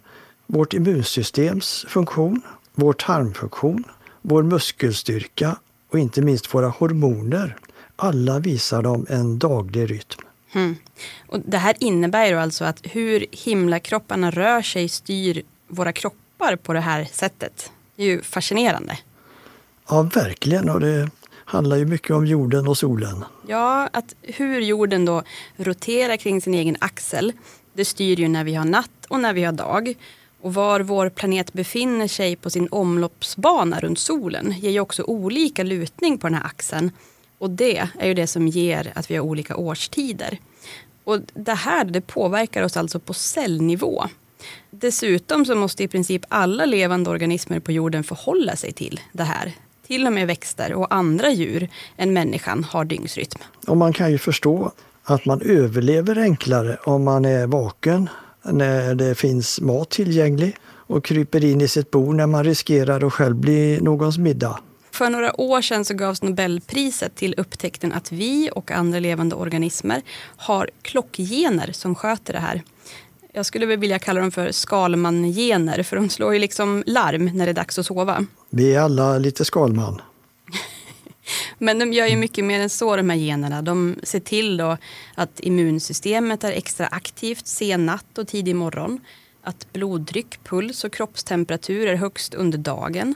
Vårt 0.46 0.74
immunsystems 0.74 1.86
funktion, 1.88 2.42
vår 2.74 2.92
tarmfunktion, 2.92 3.84
vår 4.22 4.42
muskelstyrka 4.42 5.56
och 5.90 5.98
inte 5.98 6.22
minst 6.22 6.54
våra 6.54 6.68
hormoner. 6.68 7.56
Alla 7.96 8.38
visar 8.38 8.82
de 8.82 9.06
en 9.08 9.38
daglig 9.38 9.90
rytm. 9.90 10.20
Mm. 10.52 10.76
Och 11.26 11.40
det 11.40 11.58
här 11.58 11.74
innebär 11.80 12.26
ju 12.26 12.34
alltså 12.34 12.64
att 12.64 12.80
hur 12.82 13.26
himlakropparna 13.30 14.30
rör 14.30 14.62
sig 14.62 14.88
styr 14.88 15.42
våra 15.68 15.92
kroppar 15.92 16.56
på 16.56 16.72
det 16.72 16.80
här 16.80 17.04
sättet. 17.12 17.72
Det 17.96 18.02
är 18.02 18.06
ju 18.06 18.22
fascinerande. 18.22 18.98
Ja, 19.88 20.02
verkligen. 20.02 20.70
Och 20.70 20.80
det 20.80 21.10
handlar 21.50 21.76
ju 21.76 21.86
mycket 21.86 22.10
om 22.10 22.26
jorden 22.26 22.68
och 22.68 22.78
solen. 22.78 23.24
Ja, 23.46 23.88
att 23.92 24.14
hur 24.22 24.60
jorden 24.60 25.04
då 25.04 25.22
roterar 25.56 26.16
kring 26.16 26.40
sin 26.40 26.54
egen 26.54 26.76
axel. 26.80 27.32
Det 27.72 27.84
styr 27.84 28.20
ju 28.20 28.28
när 28.28 28.44
vi 28.44 28.54
har 28.54 28.64
natt 28.64 29.06
och 29.08 29.20
när 29.20 29.32
vi 29.32 29.44
har 29.44 29.52
dag. 29.52 29.94
Och 30.40 30.54
var 30.54 30.80
vår 30.80 31.08
planet 31.08 31.52
befinner 31.52 32.08
sig 32.08 32.36
på 32.36 32.50
sin 32.50 32.68
omloppsbana 32.70 33.80
runt 33.80 33.98
solen 33.98 34.54
ger 34.58 34.70
ju 34.70 34.80
också 34.80 35.02
olika 35.02 35.62
lutning 35.62 36.18
på 36.18 36.26
den 36.26 36.34
här 36.34 36.44
axeln. 36.44 36.90
Och 37.38 37.50
det 37.50 37.88
är 37.98 38.06
ju 38.06 38.14
det 38.14 38.26
som 38.26 38.48
ger 38.48 38.92
att 38.94 39.10
vi 39.10 39.16
har 39.16 39.24
olika 39.24 39.56
årstider. 39.56 40.38
Och 41.04 41.18
det 41.34 41.54
här 41.54 41.84
det 41.84 42.00
påverkar 42.00 42.62
oss 42.62 42.76
alltså 42.76 42.98
på 42.98 43.14
cellnivå. 43.14 44.04
Dessutom 44.70 45.44
så 45.44 45.54
måste 45.54 45.82
i 45.82 45.88
princip 45.88 46.24
alla 46.28 46.64
levande 46.64 47.10
organismer 47.10 47.60
på 47.60 47.72
jorden 47.72 48.04
förhålla 48.04 48.56
sig 48.56 48.72
till 48.72 49.00
det 49.12 49.24
här. 49.24 49.52
Till 49.90 50.06
och 50.06 50.12
med 50.12 50.26
växter 50.26 50.72
och 50.72 50.94
andra 50.94 51.30
djur 51.30 51.68
än 51.96 52.12
människan 52.12 52.64
har 52.64 52.84
dygnsrytm. 52.84 53.38
Och 53.66 53.76
man 53.76 53.92
kan 53.92 54.10
ju 54.10 54.18
förstå 54.18 54.72
att 55.04 55.24
man 55.24 55.40
överlever 55.40 56.18
enklare 56.18 56.76
om 56.84 57.04
man 57.04 57.24
är 57.24 57.46
vaken 57.46 58.08
när 58.42 58.94
det 58.94 59.14
finns 59.14 59.60
mat 59.60 59.90
tillgänglig 59.90 60.56
och 60.66 61.04
kryper 61.04 61.44
in 61.44 61.60
i 61.60 61.68
sitt 61.68 61.90
bo 61.90 62.12
när 62.12 62.26
man 62.26 62.44
riskerar 62.44 63.06
att 63.06 63.12
själv 63.12 63.36
bli 63.36 63.78
någons 63.80 64.18
middag. 64.18 64.58
För 64.90 65.10
några 65.10 65.40
år 65.40 65.62
sedan 65.62 65.84
så 65.84 65.94
gavs 65.94 66.22
Nobelpriset 66.22 67.14
till 67.14 67.34
upptäckten 67.36 67.92
att 67.92 68.12
vi 68.12 68.50
och 68.52 68.70
andra 68.70 68.98
levande 68.98 69.36
organismer 69.36 70.02
har 70.36 70.70
klockgener 70.82 71.72
som 71.72 71.94
sköter 71.94 72.32
det 72.32 72.38
här. 72.38 72.62
Jag 73.32 73.46
skulle 73.46 73.66
väl 73.66 73.78
vilja 73.78 73.98
kalla 73.98 74.20
dem 74.20 74.30
för 74.30 74.52
Skalman-gener 74.52 75.82
för 75.82 75.96
de 75.96 76.08
slår 76.08 76.32
ju 76.32 76.38
liksom 76.38 76.82
larm 76.86 77.30
när 77.34 77.46
det 77.46 77.52
är 77.52 77.54
dags 77.54 77.78
att 77.78 77.86
sova. 77.86 78.26
Vi 78.50 78.74
är 78.74 78.80
alla 78.80 79.18
lite 79.18 79.44
Skalman. 79.44 80.00
Men 81.58 81.78
de 81.78 81.92
gör 81.92 82.06
ju 82.06 82.16
mycket 82.16 82.44
mer 82.44 82.60
än 82.60 82.70
så 82.70 82.96
de 82.96 83.10
här 83.10 83.16
generna. 83.16 83.62
De 83.62 83.96
ser 84.02 84.20
till 84.20 84.56
då 84.56 84.76
att 85.14 85.40
immunsystemet 85.40 86.44
är 86.44 86.52
extra 86.52 86.86
aktivt 86.86 87.46
sen 87.46 87.86
natt 87.86 88.18
och 88.18 88.28
tidig 88.28 88.56
morgon. 88.56 89.00
Att 89.42 89.72
blodtryck, 89.72 90.44
puls 90.44 90.84
och 90.84 90.92
kroppstemperatur 90.92 91.86
är 91.86 91.94
högst 91.94 92.34
under 92.34 92.58
dagen. 92.58 93.14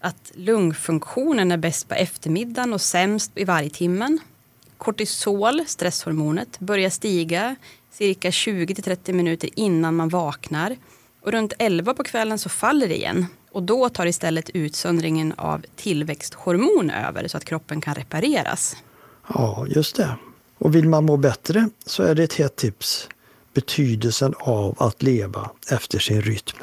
Att 0.00 0.32
lungfunktionen 0.34 1.52
är 1.52 1.56
bäst 1.56 1.88
på 1.88 1.94
eftermiddagen 1.94 2.72
och 2.72 2.80
sämst 2.80 3.32
i 3.34 3.44
vargtimmen. 3.44 4.18
Kortisol, 4.78 5.64
stresshormonet, 5.66 6.60
börjar 6.60 6.90
stiga 6.90 7.56
cirka 7.90 8.30
20-30 8.30 9.12
minuter 9.12 9.50
innan 9.56 9.96
man 9.96 10.08
vaknar. 10.08 10.76
Och 11.20 11.32
runt 11.32 11.52
11 11.58 11.94
på 11.94 12.04
kvällen 12.04 12.38
så 12.38 12.48
faller 12.48 12.88
det 12.88 12.96
igen. 12.96 13.26
Och 13.54 13.62
då 13.62 13.88
tar 13.88 14.06
istället 14.06 14.50
utsöndringen 14.50 15.32
av 15.36 15.64
tillväxthormon 15.76 16.90
över 16.90 17.28
så 17.28 17.36
att 17.36 17.44
kroppen 17.44 17.80
kan 17.80 17.94
repareras. 17.94 18.76
Ja, 19.28 19.66
just 19.68 19.96
det. 19.96 20.16
Och 20.58 20.74
vill 20.74 20.88
man 20.88 21.04
må 21.04 21.16
bättre 21.16 21.68
så 21.86 22.02
är 22.02 22.14
det 22.14 22.22
ett 22.22 22.34
hett 22.34 22.56
tips. 22.56 23.08
Betydelsen 23.52 24.34
av 24.38 24.82
att 24.82 25.02
leva 25.02 25.50
efter 25.70 25.98
sin 25.98 26.22
rytm. 26.22 26.58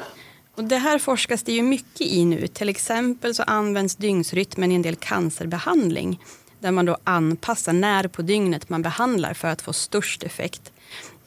Och 0.54 0.64
det 0.64 0.76
här 0.76 0.98
forskas 0.98 1.42
det 1.42 1.52
ju 1.52 1.62
mycket 1.62 2.00
i 2.00 2.24
nu. 2.24 2.46
Till 2.46 2.68
exempel 2.68 3.34
så 3.34 3.42
används 3.42 3.96
dygnsrytmen 3.96 4.72
i 4.72 4.74
en 4.74 4.82
del 4.82 4.96
cancerbehandling. 4.96 6.20
Där 6.60 6.70
man 6.70 6.84
då 6.86 6.96
anpassar 7.04 7.72
när 7.72 8.08
på 8.08 8.22
dygnet 8.22 8.68
man 8.68 8.82
behandlar 8.82 9.34
för 9.34 9.48
att 9.48 9.62
få 9.62 9.72
störst 9.72 10.22
effekt. 10.22 10.72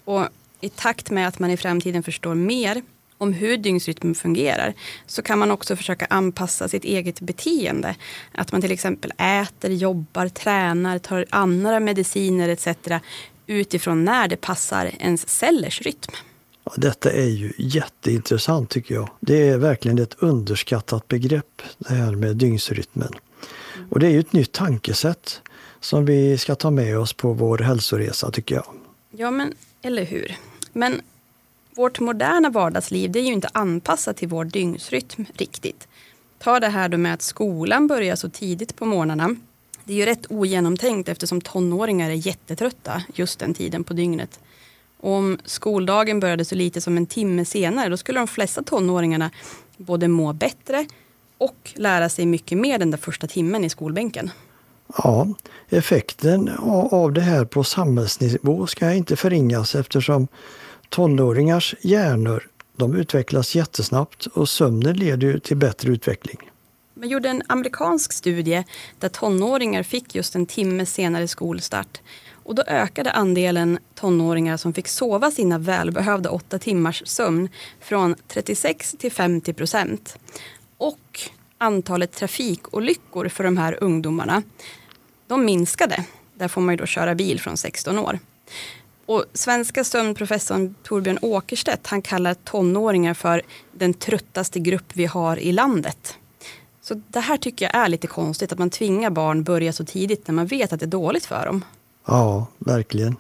Och 0.04 0.28
i 0.62 0.70
takt 0.70 1.12
med 1.12 1.28
att 1.28 1.40
man 1.40 1.52
i 1.52 1.58
framtiden 1.58 2.04
förstår 2.04 2.36
mer 2.36 2.82
om 3.26 3.34
hur 3.34 3.58
dygnsrytmen 3.58 4.16
fungerar 4.16 4.74
så 5.08 5.22
kan 5.22 5.40
man 5.40 5.52
också 5.52 5.76
försöka 5.76 6.06
anpassa 6.06 6.68
sitt 6.68 6.84
eget 6.84 7.20
beteende. 7.20 7.96
Att 8.32 8.52
man 8.52 8.62
till 8.62 8.72
exempel 8.72 9.14
äter, 9.18 9.72
jobbar, 9.72 10.28
tränar, 10.28 11.00
tar 11.00 11.26
andra 11.30 11.80
mediciner 11.80 12.50
etc. 12.50 12.68
utifrån 13.48 14.06
när 14.06 14.28
det 14.28 14.38
passar 14.38 14.92
ens 15.00 15.30
cellers 15.30 15.82
rytm. 15.82 16.12
Ja, 16.64 16.74
detta 16.78 17.12
är 17.12 17.30
ju 17.30 17.54
jätteintressant 17.58 18.70
tycker 18.70 18.96
jag. 18.96 19.10
Det 19.20 19.48
är 19.48 19.58
verkligen 19.58 20.00
ett 20.00 20.16
underskattat 20.20 21.08
begrepp 21.08 21.62
det 21.78 21.94
här 21.94 22.12
med 22.12 22.38
dygnsrytmen. 22.38 23.14
Och 23.90 24.00
det 24.00 24.08
är 24.08 24.12
ju 24.12 24.20
ett 24.20 24.34
nytt 24.34 24.52
tankesätt 24.52 25.42
som 25.80 26.06
vi 26.06 26.38
ska 26.38 26.56
ta 26.56 26.72
med 26.72 27.00
oss 27.00 27.14
på 27.14 27.34
vår 27.34 27.58
hälsoresa 27.58 28.32
tycker 28.32 28.56
jag. 28.56 28.66
Ja 29.12 29.32
men 29.32 29.54
eller 29.82 30.06
hur. 30.06 30.38
Men 30.74 31.02
vårt 31.76 32.00
moderna 32.00 32.50
vardagsliv 32.50 33.12
det 33.12 33.20
är 33.20 33.24
ju 33.24 33.34
inte 33.34 33.50
anpassat 33.52 34.18
till 34.18 34.28
vår 34.28 34.46
dygnsrytm 34.46 35.26
riktigt. 35.34 35.88
Ta 36.38 36.60
det 36.60 36.68
här 36.68 36.90
då 36.90 36.98
med 36.98 37.14
att 37.14 37.22
skolan 37.22 37.88
börjar 37.88 38.16
så 38.16 38.30
tidigt 38.30 38.76
på 38.76 38.86
morgnarna. 38.86 39.36
Det 39.84 39.94
är 39.94 39.98
ju 39.98 40.06
rätt 40.06 40.26
ogenomtänkt 40.30 41.10
eftersom 41.10 41.42
tonåringar 41.42 42.10
är 42.10 42.28
jättetrötta 42.28 43.04
just 43.14 43.40
den 43.40 43.54
tiden 43.54 43.84
på 43.84 43.94
dygnet. 43.94 44.40
Och 44.98 45.12
om 45.12 45.38
skoldagen 45.46 46.20
började 46.20 46.46
så 46.46 46.56
lite 46.56 46.82
som 46.82 46.98
en 46.98 47.06
timme 47.06 47.46
senare 47.46 47.90
då 47.90 47.98
skulle 47.98 48.20
de 48.20 48.28
flesta 48.28 48.64
tonåringarna 48.64 49.32
både 49.78 50.08
må 50.08 50.34
bättre 50.34 50.86
och 51.38 51.72
lära 51.76 52.10
sig 52.10 52.26
mycket 52.26 52.58
mer 52.58 52.80
den 52.80 52.92
där 52.92 52.98
första 52.98 53.28
timmen 53.28 53.64
i 53.64 53.70
skolbänken. 53.70 54.32
Ja, 54.98 55.28
effekten 55.70 56.50
av 56.92 57.14
det 57.14 57.22
här 57.22 57.46
på 57.46 57.64
samhällsnivå 57.64 58.68
ska 58.68 58.94
inte 58.94 59.16
förringas 59.16 59.76
eftersom 59.76 60.28
tonåringars 60.96 61.76
hjärnor 61.82 62.48
de 62.76 62.96
utvecklas 62.96 63.56
jättesnabbt 63.56 64.26
och 64.26 64.50
sömnen 64.50 64.98
leder 64.98 65.28
ju 65.28 65.40
till 65.40 65.58
bättre 65.58 65.90
utveckling. 65.90 66.52
Man 66.94 67.10
gjorde 67.10 67.30
en 67.30 67.44
amerikansk 67.48 68.14
studie 68.14 68.64
där 69.00 69.10
tonåringar 69.10 69.84
fick 69.84 70.16
just 70.16 70.36
en 70.36 70.46
timme 70.46 70.86
senare 70.86 71.28
skolstart. 71.28 72.02
Och 72.32 72.56
då 72.56 72.64
ökade 72.68 73.12
andelen 73.12 73.80
tonåringar 73.96 74.58
som 74.58 74.74
fick 74.74 74.88
sova 74.88 75.32
sina 75.32 75.58
välbehövda 75.58 76.30
åtta 76.30 76.60
timmars 76.60 77.04
sömn 77.06 77.50
från 77.82 78.16
36 78.28 78.96
till 79.00 79.12
50 79.12 79.54
procent. 79.54 80.18
Och 80.78 81.22
antalet 81.58 82.12
trafikolyckor 82.12 83.30
för 83.30 83.44
de 83.44 83.58
här 83.58 83.84
ungdomarna, 83.84 84.44
de 85.28 85.46
minskade. 85.46 86.06
Där 86.34 86.48
får 86.48 86.62
man 86.62 86.74
ju 86.74 86.78
då 86.78 86.86
köra 86.86 87.16
bil 87.16 87.40
från 87.40 87.58
16 87.58 88.00
år. 88.00 88.20
Och 89.06 89.26
svenska 89.34 89.84
sömnprofessorn 89.84 90.76
Torbjörn 90.84 91.20
Åkerstedt 91.22 91.88
han 91.88 92.02
kallar 92.02 92.34
tonåringar 92.34 93.14
för 93.14 93.42
den 93.72 93.94
tröttaste 93.94 94.60
grupp 94.60 94.92
vi 94.94 95.06
har 95.06 95.38
i 95.38 95.52
landet. 95.52 96.18
Så 96.82 97.02
det 97.08 97.20
här 97.20 97.38
tycker 97.38 97.66
jag 97.66 97.76
är 97.76 97.90
lite 97.90 98.08
konstigt 98.08 98.52
att 98.52 98.60
man 98.60 98.70
tvingar 98.70 99.10
barn 99.10 99.44
börja 99.44 99.74
så 99.74 99.86
tidigt 99.86 100.28
när 100.28 100.36
man 100.36 100.48
vet 100.48 100.74
att 100.74 100.80
det 100.80 100.86
är 100.86 100.88
dåligt 100.88 101.26
för 101.26 101.46
dem. 101.46 101.66
Ja, 102.06 102.48
verkligen. 102.58 103.16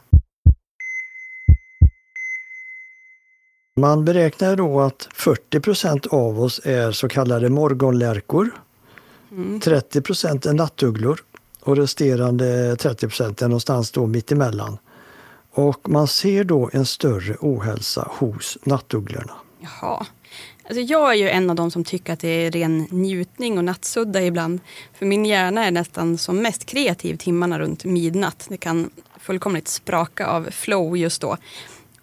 Man 3.78 4.06
beräknar 4.06 4.56
då 4.56 4.82
att 4.82 5.08
40 5.14 5.60
procent 5.60 6.06
av 6.06 6.42
oss 6.42 6.62
är 6.64 6.92
så 6.92 7.10
kallade 7.10 7.50
morgonlärkor. 7.50 8.52
Mm. 9.32 9.60
30 9.60 10.02
procent 10.02 10.46
är 10.46 10.54
nattugglor 10.54 11.20
och 11.60 11.78
resterande 11.78 12.76
30 12.76 13.08
procent 13.08 13.42
är 13.42 13.48
någonstans 13.48 13.92
då 13.92 14.06
mittemellan. 14.06 14.78
Och 15.58 15.90
man 15.90 16.08
ser 16.08 16.44
då 16.44 16.70
en 16.74 16.86
större 16.86 17.36
ohälsa 17.40 18.08
hos 18.12 18.58
nattugglorna. 18.64 19.34
Jaha. 19.60 20.06
Alltså 20.64 20.82
jag 20.82 21.12
är 21.12 21.16
ju 21.16 21.30
en 21.30 21.50
av 21.50 21.56
de 21.56 21.72
som 21.72 21.84
tycker 21.84 22.14
att 22.14 22.20
det 22.20 22.28
är 22.28 22.52
ren 22.52 22.88
njutning 22.92 23.58
och 23.58 23.64
nattsudda 23.64 24.22
ibland. 24.22 24.60
För 24.94 25.06
min 25.06 25.26
hjärna 25.26 25.66
är 25.66 25.72
nästan 25.72 26.18
som 26.18 26.42
mest 26.42 26.66
kreativ 26.66 27.18
timmarna 27.18 27.60
runt 27.60 27.86
midnatt. 27.86 28.46
Det 28.50 28.58
kan 28.58 28.90
fullkomligt 29.20 29.68
spraka 29.68 30.28
av 30.28 30.50
flow 30.52 30.98
just 30.98 31.22
då. 31.22 31.38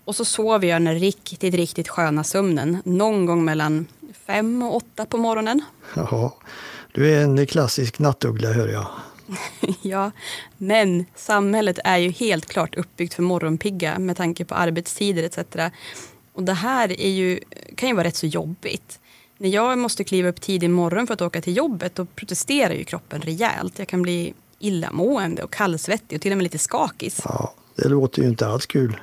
Och 0.04 0.16
så 0.16 0.24
sover 0.24 0.68
jag 0.68 0.82
den 0.82 0.98
riktigt, 0.98 1.54
riktigt 1.54 1.88
sköna 1.88 2.24
sömnen. 2.24 2.78
Någon 2.84 3.26
gång 3.26 3.44
mellan 3.44 3.86
fem 4.26 4.62
och 4.62 4.76
åtta 4.76 5.06
på 5.06 5.16
morgonen. 5.16 5.62
Ja, 5.94 6.36
du 6.92 7.14
är 7.14 7.22
en 7.22 7.46
klassisk 7.46 7.98
nattuggla 7.98 8.52
hör 8.52 8.68
jag. 8.68 8.86
ja, 9.82 10.10
men 10.58 11.04
samhället 11.14 11.78
är 11.84 11.98
ju 11.98 12.10
helt 12.10 12.46
klart 12.46 12.74
uppbyggt 12.74 13.14
för 13.14 13.22
morgonpigga 13.22 13.98
med 13.98 14.16
tanke 14.16 14.44
på 14.44 14.54
arbetstider 14.54 15.22
etc. 15.22 15.38
Och 16.32 16.42
det 16.42 16.52
här 16.52 17.00
är 17.00 17.10
ju, 17.10 17.40
kan 17.74 17.88
ju 17.88 17.94
vara 17.94 18.06
rätt 18.06 18.16
så 18.16 18.26
jobbigt. 18.26 18.98
När 19.38 19.48
jag 19.48 19.78
måste 19.78 20.04
kliva 20.04 20.28
upp 20.28 20.40
tidig 20.40 20.70
morgon 20.70 21.06
för 21.06 21.14
att 21.14 21.22
åka 21.22 21.40
till 21.40 21.56
jobbet 21.56 21.94
då 21.94 22.04
protesterar 22.04 22.74
ju 22.74 22.84
kroppen 22.84 23.20
rejält. 23.20 23.78
Jag 23.78 23.88
kan 23.88 24.02
bli 24.02 24.34
illamående 24.58 25.42
och 25.42 25.52
kallsvettig 25.52 26.16
och 26.16 26.22
till 26.22 26.32
och 26.32 26.38
med 26.38 26.42
lite 26.42 26.58
skakis. 26.58 27.20
Ja, 27.24 27.54
det 27.76 27.88
låter 27.88 28.22
ju 28.22 28.28
inte 28.28 28.46
alls 28.46 28.66
kul. 28.66 29.00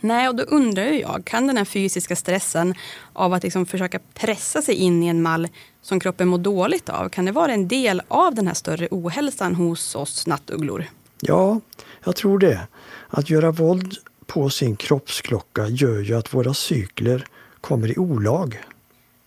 Nej, 0.00 0.28
och 0.28 0.34
då 0.34 0.42
undrar 0.42 0.84
jag, 0.84 1.22
kan 1.24 1.46
den 1.46 1.56
här 1.56 1.64
fysiska 1.64 2.16
stressen 2.16 2.74
av 3.12 3.32
att 3.32 3.42
liksom 3.42 3.66
försöka 3.66 3.98
pressa 4.14 4.62
sig 4.62 4.74
in 4.74 5.02
i 5.02 5.06
en 5.06 5.22
mall 5.22 5.48
som 5.82 6.00
kroppen 6.00 6.28
mår 6.28 6.38
dåligt 6.38 6.88
av, 6.88 7.08
kan 7.08 7.24
det 7.24 7.32
vara 7.32 7.52
en 7.52 7.68
del 7.68 8.02
av 8.08 8.34
den 8.34 8.46
här 8.46 8.54
större 8.54 8.88
ohälsan 8.90 9.54
hos 9.54 9.94
oss 9.94 10.26
nattugglor? 10.26 10.84
Ja, 11.20 11.60
jag 12.04 12.16
tror 12.16 12.38
det. 12.38 12.60
Att 13.08 13.30
göra 13.30 13.50
våld 13.50 13.96
på 14.26 14.50
sin 14.50 14.76
kroppsklocka 14.76 15.68
gör 15.68 16.00
ju 16.00 16.14
att 16.14 16.34
våra 16.34 16.54
cykler 16.54 17.26
kommer 17.60 17.90
i 17.90 17.98
olag. 17.98 18.60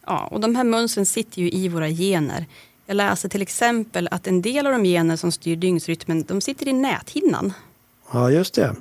Ja, 0.05 0.27
och 0.31 0.39
de 0.39 0.55
här 0.55 0.63
mönstren 0.63 1.05
sitter 1.05 1.41
ju 1.41 1.51
i 1.51 1.67
våra 1.67 1.89
gener. 1.89 2.45
Jag 2.85 2.95
läser 2.95 3.29
till 3.29 3.41
exempel 3.41 4.07
att 4.11 4.27
en 4.27 4.41
del 4.41 4.67
av 4.67 4.73
de 4.73 4.83
gener 4.83 5.15
som 5.15 5.31
styr 5.31 5.55
dygnsrytmen, 5.55 6.23
de 6.27 6.41
sitter 6.41 6.67
i 6.67 6.73
näthinnan. 6.73 7.53
Ja, 8.13 8.31
just 8.31 8.53
det. 8.53 8.75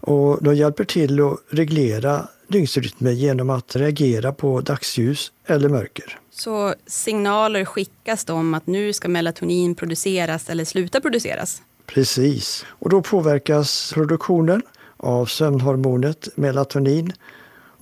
Och 0.00 0.44
de 0.44 0.54
hjälper 0.54 0.84
till 0.84 1.20
att 1.20 1.38
reglera 1.50 2.28
dygnsrytmen 2.50 3.16
genom 3.16 3.50
att 3.50 3.76
reagera 3.76 4.32
på 4.32 4.60
dagsljus 4.60 5.32
eller 5.46 5.68
mörker. 5.68 6.18
Så 6.30 6.74
signaler 6.86 7.64
skickas 7.64 8.24
då 8.24 8.34
om 8.34 8.54
att 8.54 8.66
nu 8.66 8.92
ska 8.92 9.08
melatonin 9.08 9.74
produceras 9.74 10.50
eller 10.50 10.64
sluta 10.64 11.00
produceras? 11.00 11.62
Precis. 11.86 12.64
Och 12.68 12.90
då 12.90 13.02
påverkas 13.02 13.92
produktionen 13.94 14.62
av 14.96 15.26
sömnhormonet 15.26 16.28
melatonin. 16.34 17.12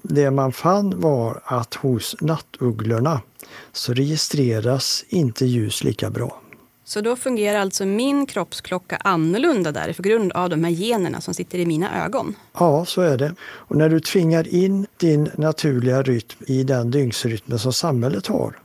Det 0.03 0.31
man 0.31 0.53
fann 0.53 1.01
var 1.01 1.41
att 1.45 1.75
hos 1.75 2.17
nattugglorna 2.21 3.21
så 3.73 3.95
registreras 3.95 5.05
inte 5.09 5.47
ljus 5.47 5.85
lika 5.85 6.11
bra. 6.11 6.41
Så 6.89 7.01
då 7.01 7.17
fungerar 7.17 7.59
alltså 7.59 7.87
min 7.87 8.27
kroppsklocka 8.27 8.97
annorlunda 8.97 9.73
där 9.73 9.93
på 9.93 10.03
grund 10.03 10.33
av 10.33 10.51
de 10.51 10.65
här 10.65 10.71
generna 10.71 11.21
som 11.21 11.35
sitter 11.35 11.59
i 11.59 11.67
mina 11.67 12.05
ögon? 12.05 12.35
Ja, 12.59 12.85
så 12.85 13.01
är 13.01 13.19
det. 13.19 13.35
Och 13.41 13.77
när 13.77 13.89
du 13.89 14.01
tvingar 14.01 14.55
in 14.55 14.87
din 14.97 15.31
naturliga 15.35 16.03
rytm 16.03 16.39
i 16.47 16.65
den 16.65 16.91
dygnsrytmen 16.91 17.59
som 17.59 17.73
samhället 17.73 18.27
har 18.27 18.59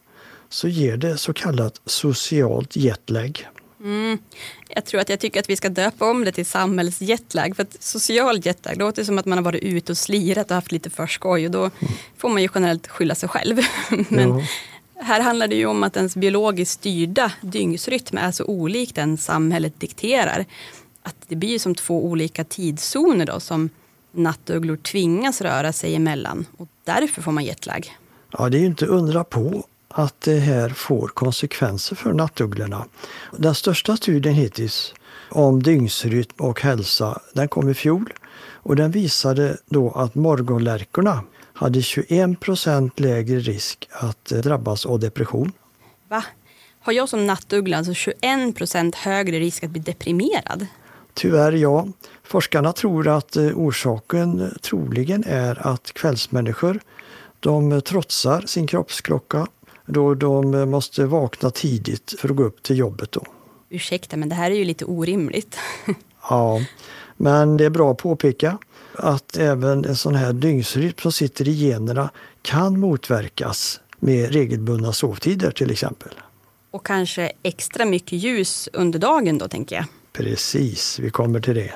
så 0.50 0.68
ger 0.68 0.98
det 0.98 1.18
så 1.18 1.34
kallat 1.34 1.82
socialt 1.86 2.76
jetlag. 2.76 3.48
Mm. 3.84 4.18
Jag 4.70 4.86
tror 4.86 5.02
att 5.02 5.10
jag 5.10 5.20
tycker 5.20 5.40
att 5.40 5.50
vi 5.50 5.56
ska 5.56 5.70
döpa 5.70 6.10
om 6.10 6.26
det 6.26 6.32
till 6.32 6.46
samhällsjetlag. 6.46 7.56
För 7.56 7.64
att 7.64 7.84
social 7.84 8.40
jetlag 8.44 8.78
låter 8.78 9.04
som 9.04 9.20
att 9.20 9.26
man 9.26 9.38
har 9.38 9.46
varit 9.46 9.64
ute 9.64 9.92
och 9.92 9.98
slirat 9.98 10.52
och 10.52 10.56
haft 10.56 10.72
lite 10.72 10.90
för 10.90 11.08
skoj 11.08 11.46
och 11.46 11.52
då 11.52 11.70
får 12.18 12.30
man 12.30 12.42
ju 12.42 12.50
generellt 12.56 12.88
skylla 12.88 13.16
sig 13.16 13.30
själv. 13.30 13.58
Men 14.10 14.30
ja 14.30 14.44
här 15.04 15.22
handlar 15.22 15.48
det 15.48 15.56
ju 15.56 15.66
om 15.66 15.84
att 15.84 15.98
ens 15.98 16.16
biologiskt 16.16 16.72
styrda 16.74 17.32
dygnsrytm 17.42 18.18
är 18.18 18.32
så 18.32 18.46
olik 18.46 18.96
den 18.96 19.18
samhället 19.18 19.80
dikterar. 19.80 20.46
Att 21.04 21.16
det 21.28 21.36
blir 21.36 21.60
som 21.60 21.76
två 21.76 22.06
olika 22.06 22.44
tidszoner 22.44 23.26
då 23.26 23.40
som 23.40 23.70
nattugglor 24.12 24.78
tvingas 24.78 25.42
röra 25.42 25.74
sig 25.74 25.96
emellan 25.96 26.46
och 26.58 26.68
därför 26.84 27.22
får 27.22 27.32
man 27.32 27.46
jetlag. 27.46 27.98
Ja, 28.38 28.50
det 28.50 28.58
är 28.58 28.60
ju 28.60 28.66
inte 28.66 28.86
undra 28.86 29.24
på 29.24 29.66
att 29.88 30.22
det 30.22 30.40
här 30.40 30.70
får 30.70 31.08
konsekvenser 31.08 31.96
för 31.96 32.14
nattugglorna. 32.14 32.86
Den 33.38 33.56
största 33.56 33.98
studien 33.98 34.36
hittills 34.36 34.94
om 35.30 35.64
dygnsrytm 35.64 36.36
och 36.38 36.62
hälsa, 36.62 37.22
den 37.34 37.48
kom 37.48 37.70
i 37.70 37.74
fjol 37.74 38.14
och 38.46 38.76
den 38.76 38.92
visade 38.92 39.58
då 39.66 39.92
att 39.92 40.16
morgonlärkorna 40.16 41.24
hade 41.54 41.82
21 41.82 42.40
procent 42.40 43.00
lägre 43.00 43.40
risk 43.40 43.88
att 43.92 44.26
drabbas 44.26 44.86
av 44.86 45.00
depression. 45.00 45.52
Va? 46.08 46.24
Har 46.80 46.94
jag 46.94 47.10
som 47.10 47.28
nattuggla 47.28 47.78
alltså 47.78 47.94
21 47.94 48.56
procent 48.56 48.96
högre 48.96 49.40
risk 49.40 49.64
att 49.64 49.70
bli 49.70 49.82
deprimerad? 49.82 50.68
Tyvärr 51.14 51.52
ja. 51.52 51.88
Forskarna 52.24 52.74
tror 52.74 53.08
att 53.08 53.36
eh, 53.36 53.44
orsaken 53.44 54.58
troligen 54.62 55.24
är 55.28 55.68
att 55.68 55.94
kvällsmänniskor 55.94 56.80
de 57.40 57.82
trotsar 57.82 58.44
sin 58.46 58.68
kroppsklocka 58.68 59.48
då 59.86 60.14
de 60.14 60.70
måste 60.70 61.06
vakna 61.06 61.50
tidigt 61.50 62.14
för 62.20 62.30
att 62.30 62.36
gå 62.36 62.44
upp 62.44 62.64
till 62.64 62.78
jobbet. 62.78 63.12
Då. 63.12 63.24
Ursäkta, 63.70 64.18
men 64.18 64.30
det 64.30 64.36
här 64.36 64.52
är 64.52 64.56
ju 64.56 64.66
lite 64.66 64.86
orimligt. 64.86 65.58
ja, 66.30 66.60
men 67.18 67.58
det 67.58 67.66
är 67.66 67.70
bra 67.70 67.92
att 67.92 67.98
påpeka 67.98 68.58
att 68.96 69.38
även 69.38 69.86
en 69.86 69.96
sån 69.96 70.16
här 70.16 70.34
dygnsrytm 70.34 71.02
som 71.02 71.12
sitter 71.12 71.48
i 71.48 71.52
generna 71.52 72.10
kan 72.42 72.80
motverkas 72.80 73.80
med 74.00 74.34
regelbundna 74.34 74.94
sovtider 74.94 75.52
till 75.52 75.72
exempel. 75.72 76.14
Och 76.72 76.86
kanske 76.86 77.32
extra 77.44 77.86
mycket 77.86 78.20
ljus 78.20 78.70
under 78.74 79.00
dagen 79.00 79.38
då, 79.38 79.48
tänker 79.48 79.76
jag. 79.76 79.86
Precis, 80.14 81.00
vi 81.00 81.10
kommer 81.10 81.40
till 81.40 81.56
det. 81.56 81.74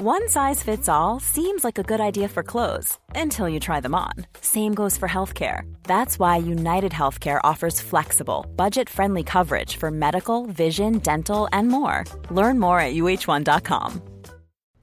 One 0.00 0.28
size 0.28 0.62
fits 0.62 0.88
all 0.88 1.18
seems 1.18 1.64
like 1.64 1.76
a 1.76 1.82
good 1.82 2.00
idea 2.00 2.28
for 2.28 2.44
clothes 2.44 2.96
until 3.16 3.48
you 3.48 3.58
try 3.58 3.80
them 3.80 3.96
on. 3.96 4.12
Same 4.40 4.72
goes 4.72 4.96
for 4.96 5.08
healthcare. 5.08 5.62
That's 5.82 6.20
why 6.20 6.36
United 6.36 6.92
Healthcare 6.92 7.40
offers 7.42 7.80
flexible, 7.80 8.46
budget 8.54 8.88
friendly 8.88 9.24
coverage 9.24 9.74
for 9.74 9.90
medical, 9.90 10.46
vision, 10.46 10.98
dental, 10.98 11.48
and 11.52 11.66
more. 11.66 12.04
Learn 12.30 12.60
more 12.60 12.80
at 12.80 12.94
uh1.com. 12.94 14.00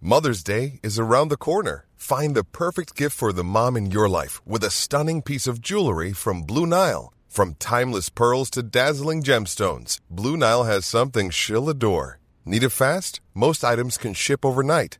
Mother's 0.01 0.43
Day 0.43 0.81
is 0.83 0.99
around 0.99 1.29
the 1.29 1.37
corner. 1.37 1.85
Find 1.95 2.35
the 2.35 2.43
perfect 2.43 2.97
gift 2.97 3.15
for 3.15 3.31
the 3.31 3.41
mom 3.41 3.77
in 3.77 3.91
your 3.91 4.09
life 4.09 4.45
with 4.45 4.65
a 4.65 4.69
stunning 4.69 5.21
piece 5.21 5.47
of 5.47 5.61
jewelry 5.61 6.11
from 6.11 6.41
Blue 6.41 6.65
Nile. 6.65 7.13
From 7.29 7.53
timeless 7.53 8.09
pearls 8.09 8.49
to 8.49 8.61
dazzling 8.61 9.23
gemstones, 9.23 10.01
Blue 10.09 10.35
Nile 10.35 10.65
has 10.65 10.85
something 10.85 11.29
she'll 11.29 11.69
adore. 11.69 12.19
Need 12.43 12.63
it 12.63 12.71
fast? 12.71 13.21
Most 13.33 13.63
items 13.63 13.97
can 13.97 14.13
ship 14.13 14.43
overnight. 14.43 14.99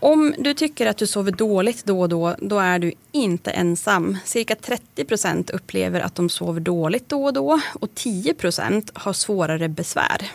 Om 0.00 0.34
du 0.38 0.54
tycker 0.54 0.86
att 0.86 0.96
du 0.96 1.06
sover 1.06 1.32
dåligt 1.32 1.84
då 1.84 2.00
och 2.00 2.08
då, 2.08 2.34
då 2.38 2.58
är 2.58 2.78
du 2.78 2.92
inte 3.12 3.50
ensam. 3.50 4.16
Cirka 4.24 4.54
30 4.54 5.04
procent 5.04 5.50
upplever 5.50 6.00
att 6.00 6.14
de 6.14 6.28
sover 6.28 6.60
dåligt 6.60 7.08
då 7.08 7.24
och 7.24 7.32
då 7.32 7.60
och 7.80 7.94
10 7.94 8.34
procent 8.34 8.90
har 8.94 9.12
svårare 9.12 9.68
besvär. 9.68 10.30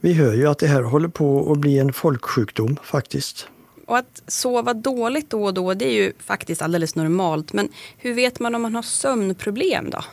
Vi 0.00 0.12
hör 0.12 0.34
ju 0.34 0.46
att 0.46 0.58
det 0.58 0.66
här 0.66 0.82
håller 0.82 1.08
på 1.08 1.52
att 1.52 1.58
bli 1.58 1.78
en 1.78 1.92
folksjukdom 1.92 2.76
faktiskt. 2.82 3.48
Och 3.86 3.98
att 3.98 4.22
sova 4.26 4.74
dåligt 4.74 5.30
då 5.30 5.44
och 5.44 5.54
då, 5.54 5.74
det 5.74 5.84
är 5.84 5.92
ju 5.92 6.12
faktiskt 6.18 6.62
alldeles 6.62 6.94
normalt. 6.94 7.52
Men 7.52 7.68
hur 7.96 8.14
vet 8.14 8.40
man 8.40 8.54
om 8.54 8.62
man 8.62 8.74
har 8.74 8.82
sömnproblem 8.82 9.90
då? 9.90 10.04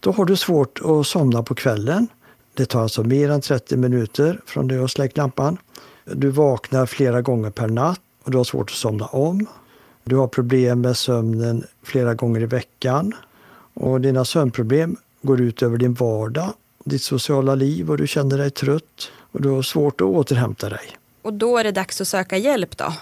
Då 0.00 0.12
har 0.12 0.24
du 0.24 0.36
svårt 0.36 0.80
att 0.84 1.06
somna 1.06 1.42
på 1.42 1.54
kvällen. 1.54 2.08
Det 2.54 2.66
tar 2.66 2.82
alltså 2.82 3.02
mer 3.02 3.30
än 3.30 3.40
30 3.40 3.76
minuter 3.76 4.40
från 4.46 4.68
det 4.68 4.74
du 4.74 4.80
har 4.80 4.88
släckt 4.88 5.16
lampan. 5.16 5.56
Du 6.04 6.30
vaknar 6.30 6.86
flera 6.86 7.22
gånger 7.22 7.50
per 7.50 7.68
natt 7.68 8.00
och 8.28 8.32
du 8.32 8.38
har 8.38 8.44
svårt 8.44 8.70
att 8.70 8.76
somna 8.76 9.06
om. 9.06 9.46
Du 10.04 10.16
har 10.16 10.28
problem 10.28 10.80
med 10.80 10.96
sömnen 10.96 11.64
flera 11.82 12.14
gånger 12.14 12.40
i 12.40 12.46
veckan. 12.46 13.12
Och 13.74 14.00
dina 14.00 14.24
sömnproblem 14.24 14.96
går 15.22 15.40
ut 15.40 15.62
över 15.62 15.78
din 15.78 15.94
vardag, 15.94 16.52
ditt 16.84 17.02
sociala 17.02 17.54
liv 17.54 17.90
och 17.90 17.96
du 17.96 18.06
känner 18.06 18.38
dig 18.38 18.50
trött 18.50 19.10
och 19.32 19.42
du 19.42 19.48
har 19.48 19.62
svårt 19.62 20.00
att 20.00 20.06
återhämta 20.06 20.68
dig. 20.68 20.98
Och 21.22 21.32
då 21.32 21.58
är 21.58 21.64
det 21.64 21.72
dags 21.72 22.00
att 22.00 22.08
söka 22.08 22.36
hjälp 22.36 22.76
då? 22.76 22.92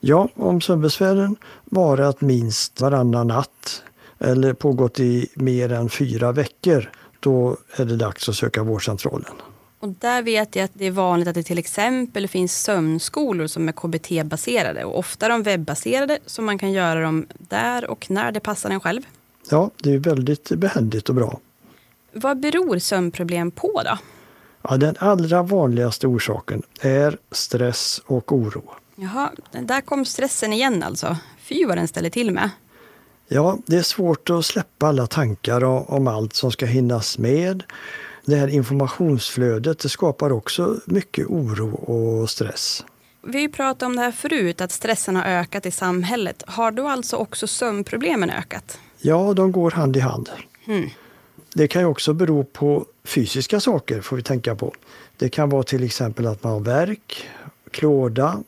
Ja, 0.00 0.28
om 0.34 0.60
sömnbesvären 0.60 1.36
varat 1.64 2.20
minst 2.20 2.80
varannan 2.80 3.26
natt 3.26 3.82
eller 4.18 4.52
pågått 4.52 5.00
i 5.00 5.28
mer 5.34 5.72
än 5.72 5.88
fyra 5.88 6.32
veckor, 6.32 6.90
då 7.20 7.56
är 7.76 7.84
det 7.84 7.96
dags 7.96 8.28
att 8.28 8.34
söka 8.34 8.62
vårdcentralen. 8.62 9.34
Och 9.80 9.88
där 9.88 10.22
vet 10.22 10.56
jag 10.56 10.64
att 10.64 10.70
det 10.74 10.86
är 10.86 10.90
vanligt 10.90 11.28
att 11.28 11.34
det 11.34 11.42
till 11.42 11.58
exempel 11.58 12.28
finns 12.28 12.62
sömnskolor 12.62 13.46
som 13.46 13.68
är 13.68 13.72
KBT-baserade 13.72 14.84
och 14.84 14.98
ofta 14.98 15.28
de 15.28 15.42
webbaserade 15.42 16.18
så 16.26 16.42
man 16.42 16.58
kan 16.58 16.72
göra 16.72 17.00
dem 17.00 17.26
där 17.38 17.90
och 17.90 18.10
när 18.10 18.32
det 18.32 18.40
passar 18.40 18.70
en 18.70 18.80
själv. 18.80 19.02
Ja, 19.50 19.70
det 19.76 19.92
är 19.92 19.98
väldigt 19.98 20.48
behändigt 20.50 21.08
och 21.08 21.14
bra. 21.14 21.40
Vad 22.12 22.40
beror 22.40 22.78
sömnproblem 22.78 23.50
på 23.50 23.82
då? 23.84 23.98
Ja, 24.62 24.76
den 24.76 24.94
allra 24.98 25.42
vanligaste 25.42 26.06
orsaken 26.06 26.62
är 26.80 27.18
stress 27.30 28.02
och 28.06 28.32
oro. 28.32 28.62
Jaha, 28.94 29.30
där 29.52 29.80
kom 29.80 30.04
stressen 30.04 30.52
igen 30.52 30.82
alltså. 30.82 31.16
Fy 31.38 31.64
vad 31.64 31.76
den 31.76 31.88
ställer 31.88 32.10
till 32.10 32.30
med. 32.30 32.50
Ja, 33.28 33.58
det 33.66 33.76
är 33.76 33.82
svårt 33.82 34.30
att 34.30 34.44
släppa 34.44 34.86
alla 34.86 35.06
tankar 35.06 35.64
om 35.64 36.06
allt 36.06 36.34
som 36.34 36.52
ska 36.52 36.66
hinnas 36.66 37.18
med. 37.18 37.62
Det 38.30 38.36
här 38.36 38.48
informationsflödet 38.48 39.78
det 39.78 39.88
skapar 39.88 40.32
också 40.32 40.80
mycket 40.84 41.26
oro 41.26 41.74
och 41.74 42.30
stress. 42.30 42.84
Vi 43.22 43.48
pratat 43.48 43.82
om 43.82 43.96
det 43.96 44.02
här 44.02 44.12
förut, 44.12 44.60
att 44.60 44.72
stressen 44.72 45.16
har 45.16 45.24
ökat 45.24 45.66
i 45.66 45.70
samhället. 45.70 46.42
Har 46.46 46.70
då 46.70 46.88
alltså 46.88 47.16
också 47.16 47.46
sömnproblemen 47.46 48.30
ökat? 48.30 48.78
Ja, 48.98 49.34
de 49.34 49.52
går 49.52 49.70
hand 49.70 49.96
i 49.96 50.00
hand. 50.00 50.30
Hmm. 50.64 50.90
Det 51.54 51.68
kan 51.68 51.82
ju 51.82 51.86
också 51.86 52.12
bero 52.12 52.44
på 52.44 52.86
fysiska 53.04 53.60
saker, 53.60 54.00
får 54.00 54.16
vi 54.16 54.22
tänka 54.22 54.54
på. 54.54 54.74
Det 55.16 55.28
kan 55.28 55.48
vara 55.48 55.62
till 55.62 55.84
exempel 55.84 56.26
att 56.26 56.42
man 56.42 56.52
har 56.52 56.60
värk, 56.60 57.28
klåda. 57.70 58.38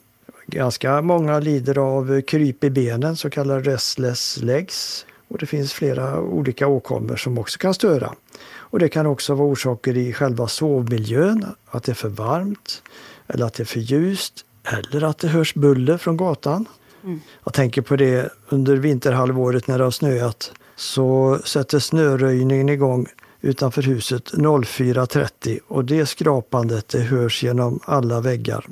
Ganska 0.47 1.01
många 1.01 1.39
lider 1.39 1.77
av 1.77 2.21
kryp 2.21 2.63
i 2.63 2.69
benen, 2.69 3.17
så 3.17 3.29
kallade 3.29 3.71
restless 3.71 4.37
legs. 4.37 5.05
Och 5.33 5.39
det 5.39 5.45
finns 5.45 5.73
flera 5.73 6.21
olika 6.21 6.67
åkommor 6.67 7.15
som 7.15 7.37
också 7.37 7.59
kan 7.59 7.73
störa. 7.73 8.13
Och 8.55 8.79
det 8.79 8.89
kan 8.89 9.05
också 9.05 9.35
vara 9.35 9.47
orsaker 9.47 9.97
i 9.97 10.13
själva 10.13 10.47
sovmiljön, 10.47 11.45
att 11.65 11.83
det 11.83 11.91
är 11.91 11.95
för 11.95 12.09
varmt 12.09 12.83
eller 13.27 13.45
att 13.45 13.53
det 13.53 13.63
är 13.63 13.65
för 13.65 13.79
ljust 13.79 14.45
eller 14.63 15.03
att 15.03 15.17
det 15.17 15.27
hörs 15.27 15.53
buller 15.53 15.97
från 15.97 16.17
gatan. 16.17 16.65
Mm. 17.03 17.21
Jag 17.43 17.53
tänker 17.53 17.81
på 17.81 17.95
det 17.95 18.29
under 18.49 18.75
vinterhalvåret 18.75 19.67
när 19.67 19.77
det 19.77 19.83
har 19.83 19.91
snöat 19.91 20.51
så 20.75 21.39
sätter 21.45 21.79
snöröjningen 21.79 22.69
igång 22.69 23.07
utanför 23.41 23.81
huset 23.81 24.31
04.30 24.33 25.59
och 25.67 25.85
det 25.85 26.05
skrapandet 26.05 26.87
det 26.87 27.01
hörs 27.01 27.43
genom 27.43 27.79
alla 27.85 28.21
väggar. 28.21 28.65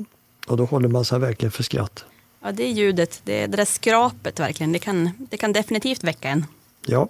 Och 0.47 0.57
då 0.57 0.65
håller 0.65 0.89
man 0.89 1.05
sig 1.05 1.19
verkligen 1.19 1.51
för 1.51 1.63
skratt. 1.63 2.05
Ja, 2.43 2.51
det 2.51 2.63
är 2.63 2.71
ljudet, 2.71 3.21
det, 3.23 3.47
det 3.47 3.57
där 3.57 3.65
skrapet 3.65 4.39
verkligen, 4.39 4.71
det 4.71 4.79
kan, 4.79 5.09
det 5.17 5.37
kan 5.37 5.53
definitivt 5.53 6.03
väcka 6.03 6.29
en. 6.29 6.45
Ja. 6.85 7.07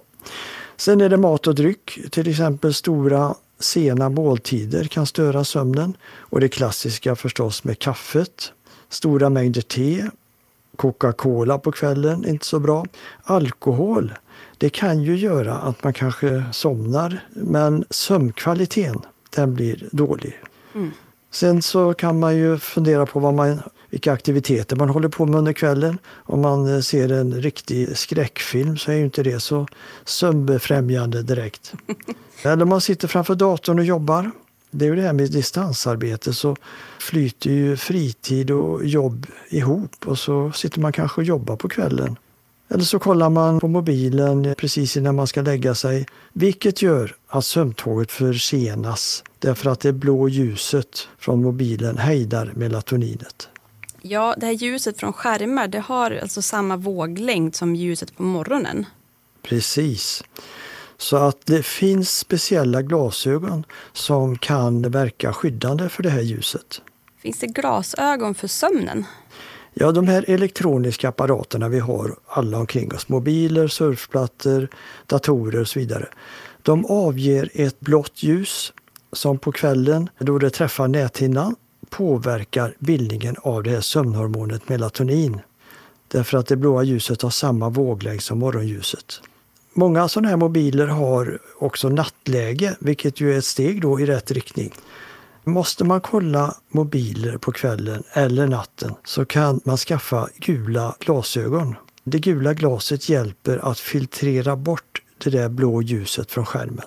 Sen 0.77 1.01
är 1.01 1.09
det 1.09 1.17
mat 1.17 1.47
och 1.47 1.55
dryck, 1.55 1.99
till 2.11 2.29
exempel 2.29 2.73
stora 2.73 3.35
sena 3.59 4.09
måltider 4.09 4.85
kan 4.85 5.05
störa 5.05 5.43
sömnen. 5.43 5.97
Och 6.03 6.39
det 6.39 6.49
klassiska 6.49 7.15
förstås 7.15 7.63
med 7.63 7.79
kaffet. 7.79 8.51
Stora 8.89 9.29
mängder 9.29 9.61
te, 9.61 10.05
Coca-Cola 10.75 11.57
på 11.57 11.71
kvällen, 11.71 12.27
inte 12.27 12.45
så 12.45 12.59
bra. 12.59 12.85
Alkohol, 13.23 14.13
det 14.57 14.69
kan 14.69 15.03
ju 15.03 15.17
göra 15.17 15.53
att 15.53 15.83
man 15.83 15.93
kanske 15.93 16.43
somnar 16.51 17.27
men 17.33 17.85
sömnkvaliteten 17.89 19.01
den 19.29 19.53
blir 19.55 19.89
dålig. 19.91 20.39
Mm. 20.75 20.91
Sen 21.31 21.61
så 21.61 21.93
kan 21.93 22.19
man 22.19 22.35
ju 22.35 22.57
fundera 22.57 23.05
på 23.05 23.19
vad 23.19 23.33
man, 23.33 23.61
vilka 23.89 24.11
aktiviteter 24.11 24.75
man 24.75 24.89
håller 24.89 25.09
på 25.09 25.25
med 25.25 25.35
under 25.35 25.53
kvällen. 25.53 25.97
Om 26.07 26.41
man 26.41 26.83
ser 26.83 27.11
en 27.11 27.41
riktig 27.41 27.97
skräckfilm 27.97 28.77
så 28.77 28.91
är 28.91 28.95
ju 28.95 29.03
inte 29.03 29.23
det 29.23 29.39
så 29.39 29.67
sömnbefrämjande 30.05 31.23
direkt. 31.23 31.73
Eller 32.43 32.63
om 32.63 32.69
man 32.69 32.81
sitter 32.81 33.07
framför 33.07 33.35
datorn 33.35 33.79
och 33.79 33.85
jobbar. 33.85 34.31
Det 34.71 34.85
är 34.85 34.89
ju 34.89 34.95
det 34.95 35.01
här 35.01 35.13
med 35.13 35.31
distansarbete 35.31 36.33
så 36.33 36.55
flyter 36.99 37.49
ju 37.49 37.77
fritid 37.77 38.51
och 38.51 38.85
jobb 38.85 39.27
ihop 39.49 39.95
och 40.05 40.19
så 40.19 40.51
sitter 40.51 40.79
man 40.79 40.93
kanske 40.93 41.21
och 41.21 41.25
jobbar 41.25 41.55
på 41.55 41.69
kvällen. 41.69 42.17
Eller 42.73 42.83
så 42.83 42.99
kollar 42.99 43.29
man 43.29 43.59
på 43.59 43.67
mobilen 43.67 44.55
precis 44.57 44.97
innan 44.97 45.15
man 45.15 45.27
ska 45.27 45.41
lägga 45.41 45.75
sig, 45.75 46.05
vilket 46.33 46.81
gör 46.81 47.15
att 47.27 47.45
sömntåget 47.45 48.11
försenas 48.11 49.23
därför 49.39 49.69
att 49.69 49.79
det 49.79 49.93
blå 49.93 50.29
ljuset 50.29 51.07
från 51.17 51.43
mobilen 51.43 51.97
hejdar 51.97 52.51
melatoninet. 52.55 53.49
Ja, 54.01 54.35
det 54.37 54.45
här 54.45 54.53
ljuset 54.53 54.99
från 54.99 55.13
skärmar 55.13 55.67
det 55.67 55.79
har 55.79 56.11
alltså 56.11 56.41
samma 56.41 56.77
våglängd 56.77 57.55
som 57.55 57.75
ljuset 57.75 58.17
på 58.17 58.23
morgonen. 58.23 58.85
Precis. 59.41 60.23
Så 60.97 61.17
att 61.17 61.45
det 61.45 61.65
finns 61.65 62.17
speciella 62.17 62.81
glasögon 62.81 63.63
som 63.93 64.37
kan 64.37 64.81
verka 64.81 65.33
skyddande 65.33 65.89
för 65.89 66.03
det 66.03 66.09
här 66.09 66.21
ljuset. 66.21 66.81
Finns 67.21 67.39
det 67.39 67.47
glasögon 67.47 68.35
för 68.35 68.47
sömnen? 68.47 69.05
Ja, 69.73 69.91
de 69.91 70.07
här 70.07 70.25
elektroniska 70.27 71.09
apparaterna 71.09 71.69
vi 71.69 71.79
har 71.79 72.15
alla 72.27 72.57
omkring 72.57 72.93
oss, 72.93 73.09
mobiler, 73.09 73.67
surfplattor, 73.67 74.67
datorer 75.05 75.61
och 75.61 75.67
så 75.67 75.79
vidare. 75.79 76.07
De 76.61 76.85
avger 76.85 77.49
ett 77.53 77.79
blått 77.79 78.23
ljus 78.23 78.73
som 79.13 79.37
på 79.37 79.51
kvällen, 79.51 80.09
då 80.19 80.37
det 80.37 80.49
träffar 80.49 80.87
näthinnan, 80.87 81.55
påverkar 81.89 82.75
bildningen 82.79 83.35
av 83.41 83.63
det 83.63 83.69
här 83.69 83.81
sömnhormonet 83.81 84.69
melatonin. 84.69 85.41
Därför 86.07 86.37
att 86.37 86.47
det 86.47 86.55
blåa 86.55 86.83
ljuset 86.83 87.21
har 87.21 87.29
samma 87.29 87.69
våglängd 87.69 88.21
som 88.21 88.39
morgonljuset. 88.39 89.21
Många 89.73 90.07
sådana 90.07 90.29
här 90.29 90.37
mobiler 90.37 90.87
har 90.87 91.39
också 91.59 91.89
nattläge, 91.89 92.75
vilket 92.79 93.21
ju 93.21 93.33
är 93.33 93.37
ett 93.37 93.45
steg 93.45 93.81
då 93.81 93.99
i 93.99 94.05
rätt 94.05 94.31
riktning. 94.31 94.73
Måste 95.43 95.83
man 95.83 96.01
kolla 96.01 96.55
mobiler 96.69 97.37
på 97.37 97.51
kvällen 97.51 98.03
eller 98.13 98.47
natten 98.47 98.95
så 99.03 99.25
kan 99.25 99.61
man 99.63 99.77
skaffa 99.77 100.29
gula 100.37 100.95
glasögon. 100.99 101.75
Det 102.03 102.19
gula 102.19 102.53
glaset 102.53 103.09
hjälper 103.09 103.71
att 103.71 103.79
filtrera 103.79 104.55
bort 104.55 105.01
det 105.17 105.29
där 105.29 105.49
blå 105.49 105.81
ljuset 105.81 106.31
från 106.31 106.45
skärmen. 106.45 106.85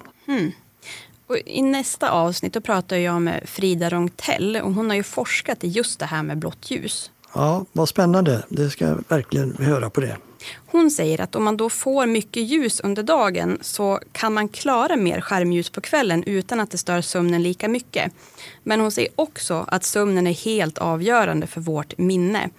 Och 1.27 1.37
I 1.47 1.63
nästa 1.63 2.11
avsnitt 2.11 2.53
då 2.53 2.61
pratar 2.61 2.97
jag 2.97 3.23
med 3.23 3.43
Frida 3.47 3.91
Rongtell 3.91 4.57
och 4.57 4.73
hon 4.73 4.91
har 4.91 4.97
ju 4.97 5.03
forskat 5.03 5.65
i 5.65 5.69
just 5.69 5.99
det 5.99 6.07
här 6.07 6.23
med 6.23 6.39
blått 6.39 6.71
ljus. 6.71 7.11
Ja, 7.35 7.65
vad 7.73 7.89
spännande. 7.89 8.45
Det 8.49 8.71
ska 8.71 8.87
jag 8.87 9.05
verkligen 9.09 9.57
höra 9.59 9.91
på 9.91 10.01
det. 10.01 10.17
Hon 10.67 10.91
säger 10.91 11.21
att 11.21 11.35
om 11.35 11.45
man 11.45 11.57
då 11.57 11.71
får 11.71 12.07
mycket 12.07 12.43
ljus 12.43 12.81
under 12.81 13.03
dagen 13.03 13.59
så 13.61 14.01
kan 14.13 14.33
man 14.33 14.49
klara 14.49 14.97
mer 14.97 15.21
skärmljus 15.21 15.71
på 15.71 15.81
kvällen 15.81 16.25
utan 16.25 16.61
att 16.61 16.71
det 16.71 16.79
stör 16.79 17.01
sömnen 17.01 17.43
lika 17.43 17.69
mycket. 17.69 18.13
Men 18.63 18.81
hon 18.81 18.91
säger 18.91 19.11
också 19.17 19.65
att 19.69 19.85
sömnen 19.85 20.27
är 20.27 20.33
helt 20.33 20.79
avgörande 20.79 21.47
för 21.47 21.61
vårt 21.61 21.99
minne. 21.99 22.51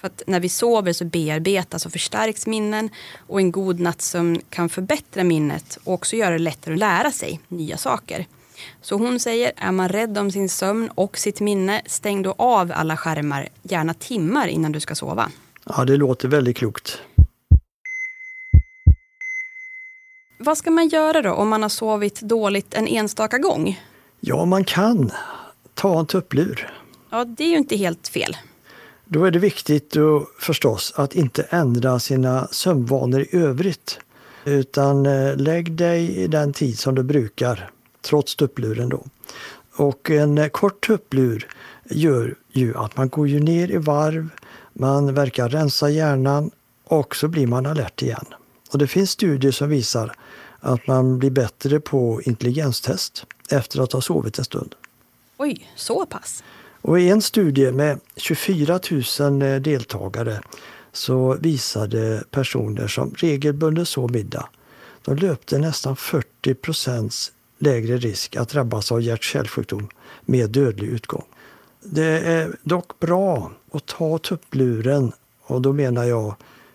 För 0.00 0.06
att 0.06 0.22
när 0.26 0.40
vi 0.40 0.48
sover 0.48 0.92
så 0.92 1.04
bearbetas 1.04 1.86
och 1.86 1.92
förstärks 1.92 2.46
minnen 2.46 2.90
och 3.26 3.40
en 3.40 3.52
god 3.52 3.80
nattsömn 3.80 4.40
kan 4.50 4.68
förbättra 4.68 5.24
minnet 5.24 5.78
och 5.84 5.94
också 5.94 6.16
göra 6.16 6.30
det 6.30 6.38
lättare 6.38 6.74
att 6.74 6.80
lära 6.80 7.10
sig 7.10 7.40
nya 7.48 7.76
saker. 7.76 8.26
Så 8.82 8.96
hon 8.96 9.20
säger, 9.20 9.52
är 9.56 9.72
man 9.72 9.88
rädd 9.88 10.18
om 10.18 10.30
sin 10.30 10.48
sömn 10.48 10.90
och 10.94 11.18
sitt 11.18 11.40
minne, 11.40 11.82
stäng 11.86 12.22
då 12.22 12.34
av 12.38 12.72
alla 12.74 12.96
skärmar, 12.96 13.48
gärna 13.62 13.94
timmar 13.94 14.46
innan 14.46 14.72
du 14.72 14.80
ska 14.80 14.94
sova. 14.94 15.30
Ja, 15.64 15.84
det 15.84 15.96
låter 15.96 16.28
väldigt 16.28 16.56
klokt. 16.56 17.02
Vad 20.44 20.58
ska 20.58 20.70
man 20.70 20.88
göra 20.88 21.22
då 21.22 21.32
om 21.32 21.48
man 21.48 21.62
har 21.62 21.68
sovit 21.68 22.20
dåligt 22.20 22.74
en 22.74 22.86
enstaka 22.86 23.38
gång? 23.38 23.80
Ja, 24.20 24.44
man 24.44 24.64
kan 24.64 25.10
ta 25.74 26.00
en 26.00 26.06
tupplur. 26.06 26.72
Ja, 27.10 27.24
det 27.24 27.44
är 27.44 27.48
ju 27.48 27.56
inte 27.56 27.76
helt 27.76 28.08
fel. 28.08 28.36
Då 29.04 29.24
är 29.24 29.30
det 29.30 29.38
viktigt 29.38 29.90
då, 29.90 30.26
förstås 30.38 30.92
att 30.96 31.14
inte 31.14 31.42
ändra 31.42 31.98
sina 31.98 32.48
sömnvanor 32.50 33.20
i 33.20 33.36
övrigt. 33.36 33.98
Utan 34.44 35.06
eh, 35.06 35.36
lägg 35.36 35.72
dig 35.72 36.16
i 36.16 36.26
den 36.26 36.52
tid 36.52 36.78
som 36.78 36.94
du 36.94 37.02
brukar, 37.02 37.70
trots 38.00 38.36
tuppluren 38.36 38.88
då. 38.88 39.04
Och 39.76 40.10
en 40.10 40.38
eh, 40.38 40.48
kort 40.48 40.86
tupplur 40.86 41.48
gör 41.84 42.34
ju 42.52 42.76
att 42.76 42.96
man 42.96 43.08
går 43.08 43.28
ju 43.28 43.40
ner 43.40 43.70
i 43.70 43.76
varv, 43.76 44.28
man 44.72 45.14
verkar 45.14 45.48
rensa 45.48 45.90
hjärnan 45.90 46.50
och 46.84 47.16
så 47.16 47.28
blir 47.28 47.46
man 47.46 47.66
alert 47.66 48.02
igen. 48.02 48.26
Och 48.70 48.78
det 48.78 48.86
finns 48.86 49.10
studier 49.10 49.52
som 49.52 49.68
visar 49.68 50.12
att 50.62 50.86
man 50.86 51.18
blir 51.18 51.30
bättre 51.30 51.80
på 51.80 52.22
intelligenstest 52.22 53.26
efter 53.50 53.80
att 53.80 53.92
ha 53.92 54.00
sovit 54.00 54.38
en 54.38 54.44
stund. 54.44 54.74
Oj, 55.36 55.70
så 55.76 56.06
pass? 56.06 56.42
Och 56.82 57.00
I 57.00 57.08
en 57.08 57.22
studie 57.22 57.72
med 57.72 58.00
24 58.16 58.80
000 59.20 59.42
eh, 59.42 59.56
deltagare 59.56 60.40
så 60.92 61.36
visade 61.40 62.24
personer 62.30 62.88
som 62.88 63.14
regelbundet 63.16 63.88
sov 63.88 64.10
middag, 64.10 64.48
de 65.04 65.16
löpte 65.16 65.58
nästan 65.58 65.96
40 65.96 66.54
procents 66.54 67.32
lägre 67.58 67.96
risk 67.96 68.36
att 68.36 68.48
drabbas 68.48 68.92
av 68.92 69.02
hjärt-kärlsjukdom 69.02 69.88
med 70.24 70.50
dödlig 70.50 70.88
utgång. 70.88 71.24
Det 71.80 72.18
är 72.18 72.56
dock 72.62 72.98
bra 72.98 73.52
att 73.72 73.86
ta 73.86 74.18
tuppluren 74.18 75.12
och 75.42 75.62
då 75.62 75.72
menar 75.72 76.04
jag 76.04 76.34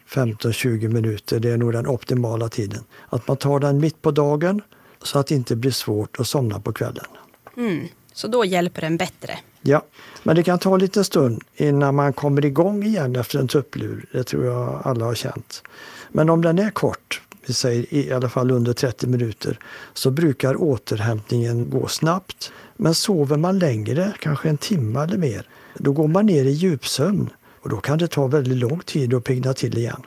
15-20 0.09 0.87
minuter, 0.87 1.39
det 1.39 1.49
är 1.49 1.57
nog 1.57 1.73
den 1.73 1.87
optimala 1.87 2.49
tiden. 2.49 2.83
Att 3.09 3.27
man 3.27 3.37
tar 3.37 3.59
den 3.59 3.79
mitt 3.79 4.01
på 4.01 4.11
dagen 4.11 4.61
så 5.03 5.19
att 5.19 5.27
det 5.27 5.35
inte 5.35 5.55
blir 5.55 5.71
svårt 5.71 6.19
att 6.19 6.27
somna 6.27 6.59
på 6.59 6.73
kvällen. 6.73 7.05
Mm, 7.57 7.87
så 8.13 8.27
då 8.27 8.45
hjälper 8.45 8.81
den 8.81 8.97
bättre? 8.97 9.39
Ja, 9.61 9.81
men 10.23 10.35
det 10.35 10.43
kan 10.43 10.59
ta 10.59 10.73
en 10.73 10.79
liten 10.79 11.03
stund 11.03 11.43
innan 11.55 11.95
man 11.95 12.13
kommer 12.13 12.45
igång 12.45 12.83
igen 12.83 13.15
efter 13.15 13.39
en 13.39 13.47
tupplur. 13.47 14.05
Det 14.11 14.23
tror 14.23 14.45
jag 14.45 14.81
alla 14.83 15.05
har 15.05 15.15
känt. 15.15 15.63
Men 16.09 16.29
om 16.29 16.41
den 16.41 16.59
är 16.59 16.69
kort, 16.69 17.21
vi 17.45 17.53
säger 17.53 17.93
i 17.93 18.11
alla 18.11 18.29
fall 18.29 18.51
under 18.51 18.73
30 18.73 19.07
minuter, 19.07 19.59
så 19.93 20.11
brukar 20.11 20.61
återhämtningen 20.61 21.69
gå 21.69 21.87
snabbt. 21.87 22.51
Men 22.75 22.95
sover 22.95 23.37
man 23.37 23.59
längre, 23.59 24.13
kanske 24.19 24.49
en 24.49 24.57
timme 24.57 25.03
eller 25.03 25.17
mer, 25.17 25.47
då 25.73 25.91
går 25.91 26.07
man 26.07 26.25
ner 26.25 26.45
i 26.45 26.51
djupsömn 26.51 27.29
och 27.67 27.71
då 27.71 27.81
kan 27.81 27.97
det 27.97 28.07
ta 28.07 28.27
väldigt 28.27 28.57
lång 28.57 28.79
tid 28.79 29.13
att 29.13 29.23
pigna 29.23 29.53
till 29.53 29.77
igen. 29.77 30.01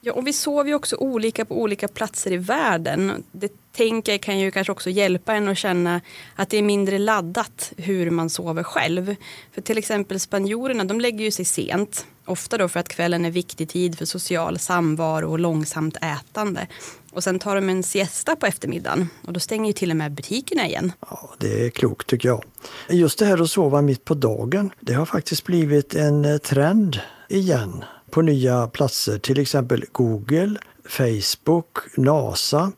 Ja, 0.00 0.12
och 0.12 0.26
vi 0.26 0.32
sover 0.32 0.68
ju 0.68 0.74
också 0.74 0.96
olika 0.96 1.44
på 1.44 1.60
olika 1.60 1.88
platser 1.88 2.32
i 2.32 2.36
världen. 2.36 3.24
Det 3.32 3.52
tänker 3.72 4.18
kan 4.18 4.38
ju 4.38 4.50
kanske 4.50 4.72
också 4.72 4.90
hjälpa 4.90 5.34
en 5.34 5.48
att 5.48 5.58
känna 5.58 6.00
att 6.34 6.50
det 6.50 6.56
är 6.56 6.62
mindre 6.62 6.98
laddat 6.98 7.72
hur 7.76 8.10
man 8.10 8.30
sover 8.30 8.62
själv. 8.62 9.16
För 9.52 9.60
till 9.60 9.78
exempel 9.78 10.20
spanjorerna, 10.20 10.84
de 10.84 11.00
lägger 11.00 11.24
ju 11.24 11.30
sig 11.30 11.44
sent. 11.44 12.06
Ofta 12.24 12.58
då 12.58 12.68
för 12.68 12.80
att 12.80 12.88
kvällen 12.88 13.24
är 13.24 13.30
viktig 13.30 13.68
tid 13.68 13.98
för 13.98 14.04
social 14.04 14.58
samvaro 14.58 15.30
och 15.30 15.38
långsamt 15.38 15.96
ätande. 15.96 16.66
Och 17.12 17.24
sen 17.24 17.38
tar 17.38 17.54
de 17.54 17.68
en 17.68 17.82
siesta 17.82 18.36
på 18.36 18.46
eftermiddagen 18.46 19.08
och 19.26 19.32
då 19.32 19.40
stänger 19.40 19.66
ju 19.66 19.72
till 19.72 19.90
och 19.90 19.96
med 19.96 20.12
butikerna 20.12 20.66
igen. 20.66 20.92
Ja, 21.00 21.30
det 21.38 21.66
är 21.66 21.70
klokt 21.70 22.06
tycker 22.06 22.28
jag. 22.28 22.44
Just 22.90 23.18
det 23.18 23.26
här 23.26 23.42
att 23.42 23.50
sova 23.50 23.82
mitt 23.82 24.04
på 24.04 24.14
dagen, 24.14 24.70
det 24.80 24.92
har 24.92 25.06
faktiskt 25.06 25.44
blivit 25.44 25.94
en 25.94 26.24
eh, 26.24 26.38
trend 26.38 27.00
igen 27.28 27.84
på 28.10 28.22
nya 28.22 28.66
platser, 28.66 29.18
till 29.18 29.38
exempel 29.38 29.84
Google, 29.92 30.58
Facebook, 30.88 31.78
NASA. 31.96 32.72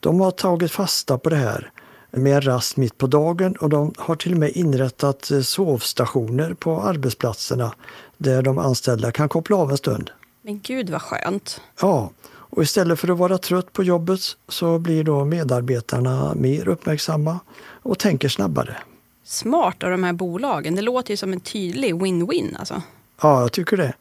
De 0.00 0.20
har 0.20 0.30
tagit 0.30 0.72
fasta 0.72 1.18
på 1.18 1.30
det 1.30 1.36
här 1.36 1.70
med 2.10 2.34
en 2.34 2.42
rast 2.42 2.76
mitt 2.76 2.98
på 2.98 3.06
dagen 3.06 3.56
och 3.56 3.68
de 3.68 3.94
har 3.98 4.16
till 4.16 4.32
och 4.32 4.38
med 4.38 4.50
inrättat 4.50 5.30
eh, 5.30 5.40
sovstationer 5.40 6.54
på 6.54 6.82
arbetsplatserna 6.82 7.74
där 8.16 8.42
de 8.42 8.58
anställda 8.58 9.12
kan 9.12 9.28
koppla 9.28 9.56
av 9.56 9.70
en 9.70 9.76
stund. 9.76 10.10
Men 10.42 10.60
gud 10.60 10.90
vad 10.90 11.02
skönt! 11.02 11.60
Ja, 11.80 12.10
och 12.28 12.62
istället 12.62 12.98
för 12.98 13.08
att 13.08 13.18
vara 13.18 13.38
trött 13.38 13.72
på 13.72 13.82
jobbet 13.82 14.20
så 14.48 14.78
blir 14.78 15.04
då 15.04 15.24
medarbetarna 15.24 16.34
mer 16.34 16.68
uppmärksamma 16.68 17.40
och 17.82 17.98
tänker 17.98 18.28
snabbare. 18.28 18.76
Smart 19.24 19.82
av 19.82 19.90
de 19.90 20.04
här 20.04 20.12
bolagen. 20.12 20.74
Det 20.74 20.82
låter 20.82 21.10
ju 21.10 21.16
som 21.16 21.32
en 21.32 21.40
tydlig 21.40 21.94
win-win 21.94 22.56
alltså. 22.58 22.82
Ja, 23.22 23.40
jag 23.40 23.52
tycker 23.52 23.76
det. 23.76 23.94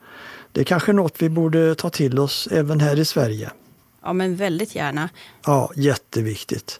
Det 0.56 0.62
är 0.62 0.66
kanske 0.66 0.94
något 0.94 1.22
vi 1.22 1.30
borde 1.30 1.76
ta 1.76 1.90
till 1.90 2.20
oss 2.20 2.48
även 2.52 2.80
här 2.80 3.00
i 3.00 3.06
Sverige. 3.06 3.52
Ja, 4.02 4.14
men 4.14 4.36
väldigt 4.36 4.76
gärna. 4.76 5.10
Ja, 5.46 5.72
jätteviktigt. 5.76 6.80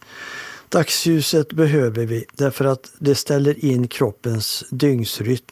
Dagsljuset 0.70 1.54
behöver 1.54 2.06
vi 2.06 2.26
därför 2.34 2.66
att 2.66 2.92
det 3.00 3.16
ställer 3.16 3.66
in 3.66 3.88
kroppens 3.88 4.64
dygnsrytm. 4.72 5.46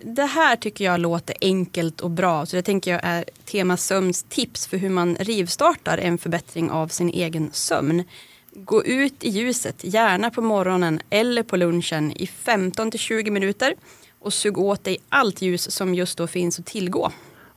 Det 0.00 0.24
här 0.24 0.56
tycker 0.56 0.84
jag 0.84 1.00
låter 1.00 1.36
enkelt 1.40 2.00
och 2.00 2.10
bra. 2.10 2.46
Så 2.46 2.56
det 2.56 2.62
tänker 2.62 2.90
jag 2.90 3.00
är 3.04 3.24
Tema 3.44 3.76
Sömns 3.76 4.22
tips 4.22 4.66
för 4.66 4.76
hur 4.76 4.90
man 4.90 5.16
rivstartar 5.16 5.98
en 5.98 6.18
förbättring 6.18 6.70
av 6.70 6.88
sin 6.88 7.08
egen 7.08 7.50
sömn. 7.52 8.04
Gå 8.52 8.84
ut 8.84 9.24
i 9.24 9.28
ljuset, 9.28 9.84
gärna 9.84 10.30
på 10.30 10.42
morgonen 10.42 11.00
eller 11.10 11.42
på 11.42 11.56
lunchen 11.56 12.12
i 12.12 12.26
15 12.26 12.90
till 12.90 13.00
20 13.00 13.30
minuter 13.30 13.74
och 14.18 14.34
sug 14.34 14.58
åt 14.58 14.84
dig 14.84 14.98
allt 15.08 15.42
ljus 15.42 15.70
som 15.70 15.94
just 15.94 16.18
då 16.18 16.26
finns 16.26 16.58
att 16.58 16.66
tillgå. 16.66 17.12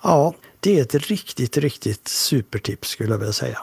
Ja, 0.08 0.34
det 0.60 0.80
är 0.80 0.82
ett 0.82 0.96
riktigt, 0.96 1.58
riktigt 1.58 2.08
supertips 2.08 2.90
skulle 2.90 3.10
jag 3.10 3.18
vilja 3.18 3.34
säga. 3.34 3.60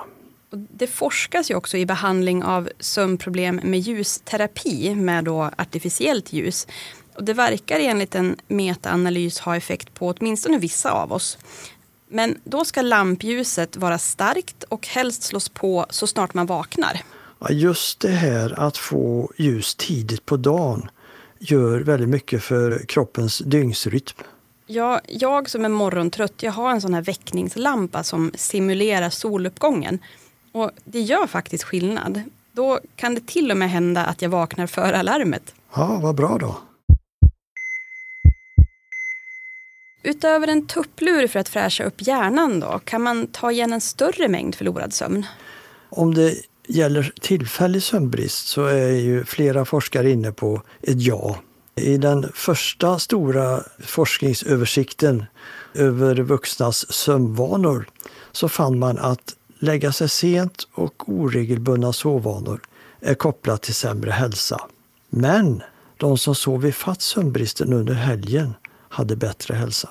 Det 0.50 0.86
forskas 0.86 1.50
ju 1.50 1.54
också 1.54 1.76
i 1.76 1.86
behandling 1.86 2.44
av 2.44 2.68
sömnproblem 2.80 3.60
med 3.64 3.80
ljusterapi 3.80 4.94
med 4.94 5.24
då 5.24 5.50
artificiellt 5.58 6.32
ljus. 6.32 6.66
Och 7.14 7.24
det 7.24 7.34
verkar 7.34 7.80
enligt 7.80 8.14
en 8.14 8.36
metaanalys 8.48 9.38
ha 9.38 9.56
effekt 9.56 9.94
på 9.94 10.08
åtminstone 10.08 10.58
vissa 10.58 10.90
av 10.90 11.12
oss. 11.12 11.38
Men 12.08 12.38
då 12.44 12.64
ska 12.64 12.82
lampljuset 12.82 13.76
vara 13.76 13.98
starkt 13.98 14.64
och 14.64 14.86
helst 14.86 15.22
slås 15.22 15.48
på 15.48 15.86
så 15.90 16.06
snart 16.06 16.34
man 16.34 16.46
vaknar. 16.46 17.00
Ja, 17.38 17.50
just 17.50 18.00
det 18.00 18.08
här 18.08 18.60
att 18.60 18.76
få 18.76 19.32
ljus 19.36 19.74
tidigt 19.74 20.26
på 20.26 20.36
dagen 20.36 20.90
gör 21.38 21.80
väldigt 21.80 22.08
mycket 22.08 22.42
för 22.42 22.84
kroppens 22.88 23.38
dygnsrytm. 23.38 24.24
Ja, 24.66 25.00
jag 25.08 25.50
som 25.50 25.64
är 25.64 25.68
morgontrött, 25.68 26.42
jag 26.42 26.52
har 26.52 26.70
en 26.70 26.80
sån 26.80 26.94
här 26.94 27.02
väckningslampa 27.02 28.02
som 28.02 28.32
simulerar 28.34 29.10
soluppgången. 29.10 29.98
Och 30.52 30.70
det 30.84 31.00
gör 31.00 31.26
faktiskt 31.26 31.64
skillnad. 31.64 32.22
Då 32.52 32.80
kan 32.96 33.14
det 33.14 33.26
till 33.26 33.50
och 33.50 33.56
med 33.56 33.70
hända 33.70 34.04
att 34.04 34.22
jag 34.22 34.28
vaknar 34.28 34.66
före 34.66 34.98
alarmet. 34.98 35.54
Ja, 35.74 35.98
vad 36.02 36.14
bra 36.14 36.38
då. 36.38 36.56
Utöver 40.02 40.48
en 40.48 40.66
tupplur 40.66 41.26
för 41.26 41.40
att 41.40 41.48
fräscha 41.48 41.84
upp 41.84 42.06
hjärnan 42.06 42.60
då, 42.60 42.80
kan 42.84 43.02
man 43.02 43.26
ta 43.26 43.52
igen 43.52 43.72
en 43.72 43.80
större 43.80 44.28
mängd 44.28 44.54
förlorad 44.54 44.92
sömn? 44.92 45.26
Om 45.90 46.14
det 46.14 46.34
gäller 46.68 47.12
tillfällig 47.20 47.82
sömnbrist 47.82 48.48
så 48.48 48.64
är 48.64 48.88
ju 48.88 49.24
flera 49.24 49.64
forskare 49.64 50.10
inne 50.10 50.32
på 50.32 50.62
ett 50.82 51.02
ja. 51.02 51.38
I 51.76 51.96
den 51.96 52.32
första 52.34 52.98
stora 52.98 53.62
forskningsöversikten 53.78 55.24
över 55.74 56.14
vuxnas 56.14 56.92
sömnvanor 56.92 57.88
så 58.32 58.48
fann 58.48 58.78
man 58.78 58.98
att 58.98 59.36
lägga 59.58 59.92
sig 59.92 60.08
sent 60.08 60.68
och 60.74 61.08
oregelbundna 61.08 61.92
sovvanor 61.92 62.60
är 63.00 63.14
kopplat 63.14 63.62
till 63.62 63.74
sämre 63.74 64.10
hälsa. 64.10 64.60
Men 65.10 65.62
de 65.96 66.18
som 66.18 66.34
sov 66.34 66.66
ifatt 66.66 67.02
sömnbristen 67.02 67.72
under 67.72 67.94
helgen 67.94 68.54
hade 68.88 69.16
bättre 69.16 69.54
hälsa. 69.54 69.88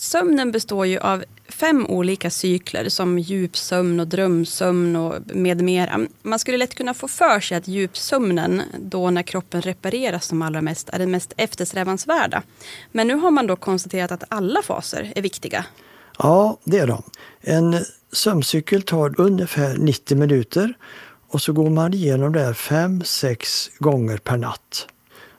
Sömnen 0.00 0.52
består 0.52 0.86
ju 0.86 0.98
av 0.98 1.24
fem 1.48 1.86
olika 1.86 2.30
cykler 2.30 2.88
som 2.88 3.18
djupsömn 3.18 4.00
och 4.00 4.06
drömsömn 4.06 4.96
och 4.96 5.14
med 5.26 5.62
mera. 5.62 6.06
Man 6.22 6.38
skulle 6.38 6.56
lätt 6.56 6.74
kunna 6.74 6.94
få 6.94 7.08
för 7.08 7.40
sig 7.40 7.56
att 7.56 7.68
djupsömnen, 7.68 8.62
då 8.78 9.10
när 9.10 9.22
kroppen 9.22 9.62
repareras 9.62 10.26
som 10.26 10.42
allra 10.42 10.62
mest, 10.62 10.88
är 10.88 10.98
den 10.98 11.10
mest 11.10 11.32
eftersträvansvärda. 11.36 12.42
Men 12.92 13.06
nu 13.06 13.14
har 13.14 13.30
man 13.30 13.46
då 13.46 13.56
konstaterat 13.56 14.12
att 14.12 14.24
alla 14.28 14.62
faser 14.62 15.12
är 15.16 15.22
viktiga. 15.22 15.64
Ja, 16.18 16.58
det 16.64 16.78
är 16.78 16.86
de. 16.86 17.02
En 17.40 17.84
sömncykel 18.12 18.82
tar 18.82 19.20
ungefär 19.20 19.76
90 19.76 20.16
minuter 20.16 20.74
och 21.28 21.42
så 21.42 21.52
går 21.52 21.70
man 21.70 21.94
igenom 21.94 22.32
det 22.32 22.40
här 22.40 22.54
fem, 22.54 23.04
sex 23.04 23.70
gånger 23.78 24.18
per 24.18 24.36
natt. 24.36 24.86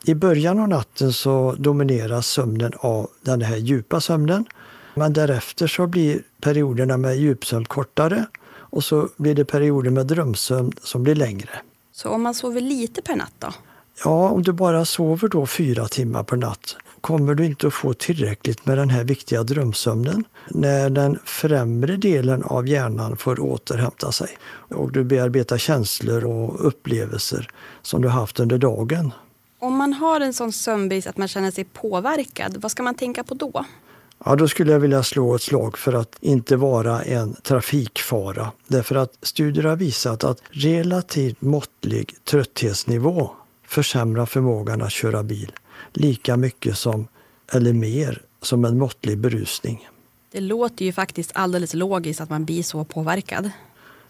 I 0.05 0.15
början 0.15 0.59
av 0.59 0.69
natten 0.69 1.13
så 1.13 1.55
domineras 1.59 2.27
sömnen 2.27 2.71
av 2.79 3.09
den 3.21 3.41
här 3.41 3.57
djupa 3.57 4.01
sömnen. 4.01 4.45
Men 4.95 5.13
därefter 5.13 5.67
så 5.67 5.87
blir 5.87 6.23
perioderna 6.41 6.97
med 6.97 7.17
djupsömn 7.17 7.65
kortare 7.65 8.25
och 8.51 8.83
så 8.83 9.09
blir 9.17 9.35
det 9.35 9.45
perioder 9.45 9.91
med 9.91 10.07
drömsömn 10.07 10.71
som 10.83 11.03
blir 11.03 11.15
längre. 11.15 11.49
Så 11.93 12.09
om 12.09 12.21
man 12.21 12.33
sover 12.33 12.61
lite 12.61 13.01
per 13.01 13.15
natt 13.15 13.33
då? 13.39 13.47
Ja, 14.03 14.29
om 14.29 14.43
du 14.43 14.51
bara 14.51 14.85
sover 14.85 15.27
då 15.27 15.45
fyra 15.45 15.87
timmar 15.87 16.23
per 16.23 16.37
natt 16.37 16.75
kommer 17.01 17.35
du 17.35 17.45
inte 17.45 17.67
att 17.67 17.73
få 17.73 17.93
tillräckligt 17.93 18.65
med 18.65 18.77
den 18.77 18.89
här 18.89 19.03
viktiga 19.03 19.43
drömsömnen 19.43 20.23
när 20.49 20.89
den 20.89 21.19
främre 21.25 21.97
delen 21.97 22.43
av 22.43 22.67
hjärnan 22.67 23.17
får 23.17 23.39
återhämta 23.39 24.11
sig 24.11 24.37
och 24.69 24.91
du 24.91 25.03
bearbetar 25.03 25.57
känslor 25.57 26.25
och 26.25 26.67
upplevelser 26.67 27.49
som 27.81 28.01
du 28.01 28.07
haft 28.07 28.39
under 28.39 28.57
dagen. 28.57 29.13
Om 29.61 29.77
man 29.77 29.93
har 29.93 30.21
en 30.21 30.33
sån 30.33 30.51
sömnbrist 30.51 31.07
att 31.07 31.17
man 31.17 31.27
känner 31.27 31.51
sig 31.51 31.63
påverkad, 31.63 32.57
vad 32.57 32.71
ska 32.71 32.83
man 32.83 32.95
tänka 32.95 33.23
på 33.23 33.33
då? 33.33 33.65
Ja, 34.25 34.35
då 34.35 34.47
skulle 34.47 34.71
jag 34.71 34.79
vilja 34.79 35.03
slå 35.03 35.35
ett 35.35 35.41
slag 35.41 35.77
för 35.77 35.93
att 35.93 36.17
inte 36.21 36.55
vara 36.55 37.01
en 37.03 37.33
trafikfara. 37.33 38.51
Därför 38.67 38.95
att 38.95 39.17
studier 39.21 39.63
har 39.63 39.75
visat 39.75 40.23
att 40.23 40.41
relativt 40.49 41.41
måttlig 41.41 42.15
trötthetsnivå 42.23 43.31
försämrar 43.67 44.25
förmågan 44.25 44.81
att 44.81 44.91
köra 44.91 45.23
bil 45.23 45.51
lika 45.93 46.37
mycket 46.37 46.77
som, 46.77 47.07
eller 47.51 47.73
mer, 47.73 48.21
som 48.41 48.65
en 48.65 48.77
måttlig 48.77 49.17
berusning. 49.17 49.89
Det 50.31 50.41
låter 50.41 50.85
ju 50.85 50.93
faktiskt 50.93 51.31
alldeles 51.33 51.73
logiskt 51.73 52.21
att 52.21 52.29
man 52.29 52.45
blir 52.45 52.63
så 52.63 52.83
påverkad. 52.83 53.51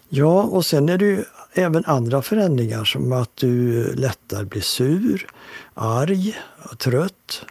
Ja, 0.10 0.44
och 0.44 0.66
sen 0.66 0.90
är 0.90 0.98
det 0.98 1.06
ju 1.06 1.24
även 1.54 1.86
andra 1.86 2.22
förändringar 2.22 2.84
som 2.84 3.12
att 3.12 3.36
du 3.36 3.84
lättare 3.96 4.46
blir 4.46 4.62
sur, 4.62 5.28
arg, 5.74 6.38
trött. 6.78 7.46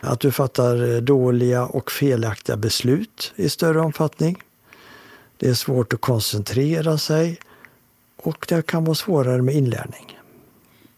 Att 0.00 0.20
du 0.20 0.32
fattar 0.32 1.00
dåliga 1.00 1.66
och 1.66 1.90
felaktiga 1.90 2.56
beslut 2.56 3.32
i 3.36 3.48
större 3.48 3.80
omfattning. 3.80 4.42
Det 5.36 5.48
är 5.48 5.54
svårt 5.54 5.92
att 5.92 6.00
koncentrera 6.00 6.98
sig 6.98 7.38
och 8.16 8.46
det 8.48 8.66
kan 8.66 8.84
vara 8.84 8.94
svårare 8.94 9.42
med 9.42 9.54
inlärning. 9.54 10.18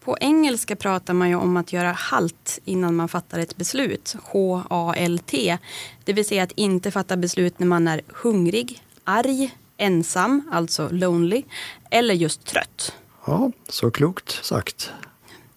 På 0.04 0.16
engelska 0.20 0.76
pratar 0.76 1.14
man 1.14 1.28
ju 1.28 1.34
om 1.34 1.56
att 1.56 1.72
göra 1.72 1.92
halt 1.92 2.60
innan 2.64 2.94
man 2.94 3.08
fattar 3.08 3.38
ett 3.38 3.56
beslut. 3.56 4.16
H-A-L-T. 4.22 5.58
Det 6.04 6.12
vill 6.12 6.24
säga 6.24 6.42
att 6.42 6.52
inte 6.52 6.90
fatta 6.90 7.16
beslut 7.16 7.58
när 7.58 7.66
man 7.66 7.88
är 7.88 8.02
hungrig, 8.08 8.82
arg, 9.04 9.56
ensam, 9.76 10.48
alltså 10.52 10.88
lonely, 10.92 11.42
eller 11.90 12.14
just 12.14 12.44
trött. 12.44 12.92
Ja, 13.26 13.50
så 13.68 13.90
klokt 13.90 14.44
sagt. 14.44 14.90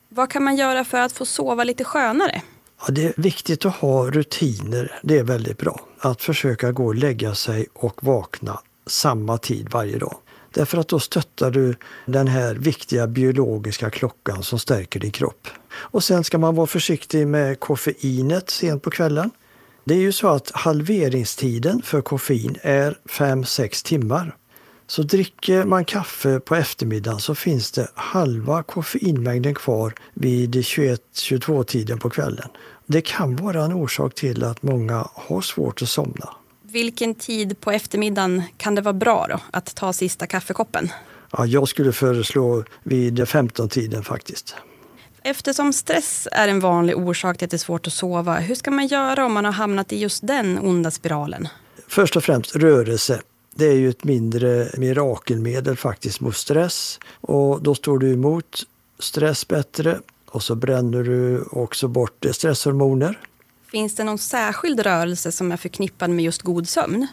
Vad 0.09 0.29
kan 0.29 0.43
man 0.43 0.55
göra 0.55 0.83
för 0.83 0.97
att 0.97 1.11
få 1.11 1.25
sova 1.25 1.63
lite 1.63 1.83
skönare? 1.83 2.41
Ja, 2.81 2.93
det 2.93 3.05
är 3.05 3.13
viktigt 3.17 3.65
att 3.65 3.75
ha 3.75 4.11
rutiner. 4.11 4.99
Det 5.03 5.17
är 5.17 5.23
väldigt 5.23 5.57
bra. 5.57 5.79
Att 5.99 6.21
försöka 6.21 6.71
gå 6.71 6.85
och 6.85 6.95
lägga 6.95 7.35
sig 7.35 7.67
och 7.73 8.03
vakna 8.03 8.59
samma 8.87 9.37
tid 9.37 9.69
varje 9.71 9.97
dag. 9.97 10.17
Därför 10.53 10.77
att 10.77 10.87
då 10.87 10.99
stöttar 10.99 11.51
du 11.51 11.75
den 12.05 12.27
här 12.27 12.55
viktiga 12.55 13.07
biologiska 13.07 13.89
klockan 13.89 14.43
som 14.43 14.59
stärker 14.59 14.99
din 14.99 15.11
kropp. 15.11 15.47
Och 15.71 16.03
sen 16.03 16.23
ska 16.23 16.37
man 16.37 16.55
vara 16.55 16.67
försiktig 16.67 17.27
med 17.27 17.59
koffeinet 17.59 18.49
sent 18.49 18.83
på 18.83 18.89
kvällen. 18.89 19.31
Det 19.83 19.93
är 19.93 19.99
ju 19.99 20.11
så 20.11 20.27
att 20.27 20.51
halveringstiden 20.51 21.81
för 21.81 22.01
koffein 22.01 22.57
är 22.61 22.97
5-6 23.09 23.85
timmar. 23.85 24.35
Så 24.87 25.03
dricker 25.03 25.65
man 25.65 25.85
kaffe 25.85 26.39
på 26.39 26.55
eftermiddagen 26.55 27.19
så 27.19 27.35
finns 27.35 27.71
det 27.71 27.87
halva 27.95 28.63
koffeinmängden 28.63 29.55
kvar 29.55 29.93
vid 30.13 30.55
21-22 30.55 31.63
tiden 31.63 31.99
på 31.99 32.09
kvällen. 32.09 32.49
Det 32.85 33.01
kan 33.01 33.35
vara 33.35 33.63
en 33.65 33.73
orsak 33.73 34.15
till 34.15 34.43
att 34.43 34.63
många 34.63 35.07
har 35.13 35.41
svårt 35.41 35.81
att 35.81 35.89
somna. 35.89 36.29
Vilken 36.61 37.15
tid 37.15 37.59
på 37.61 37.71
eftermiddagen 37.71 38.43
kan 38.57 38.75
det 38.75 38.81
vara 38.81 38.93
bra 38.93 39.27
då, 39.29 39.39
att 39.51 39.75
ta 39.75 39.93
sista 39.93 40.27
kaffekoppen? 40.27 40.89
Ja, 41.31 41.45
jag 41.45 41.67
skulle 41.67 41.91
föreslå 41.91 42.63
vid 42.83 43.19
15-tiden 43.19 44.03
faktiskt. 44.03 44.55
Eftersom 45.23 45.73
stress 45.73 46.27
är 46.31 46.47
en 46.47 46.59
vanlig 46.59 46.97
orsak 46.97 47.37
till 47.37 47.45
att 47.45 47.51
det 47.51 47.55
är 47.55 47.59
svårt 47.59 47.87
att 47.87 47.93
sova, 47.93 48.35
hur 48.35 48.55
ska 48.55 48.71
man 48.71 48.87
göra 48.87 49.25
om 49.25 49.33
man 49.33 49.45
har 49.45 49.51
hamnat 49.51 49.91
i 49.91 49.97
just 49.97 50.27
den 50.27 50.59
onda 50.59 50.91
spiralen? 50.91 51.47
Först 51.87 52.15
och 52.15 52.23
främst 52.23 52.55
rörelse. 52.55 53.21
Det 53.55 53.65
är 53.65 53.75
ju 53.75 53.89
ett 53.89 54.03
mindre 54.03 54.67
mirakelmedel 54.77 55.77
faktiskt 55.77 56.21
mot 56.21 56.37
stress 56.37 56.99
och 57.21 57.63
då 57.63 57.75
står 57.75 57.99
du 57.99 58.13
emot 58.13 58.63
stress 58.99 59.47
bättre 59.47 59.99
och 60.25 60.43
så 60.43 60.55
bränner 60.55 61.03
du 61.03 61.41
också 61.51 61.87
bort 61.87 62.25
stresshormoner. 62.31 63.19
Finns 63.71 63.95
det 63.95 64.03
någon 64.03 64.17
särskild 64.17 64.79
rörelse 64.79 65.31
som 65.31 65.51
är 65.51 65.57
förknippad 65.57 66.09
med 66.09 66.25
just 66.25 66.41
god 66.41 66.69
sömn? 66.69 67.07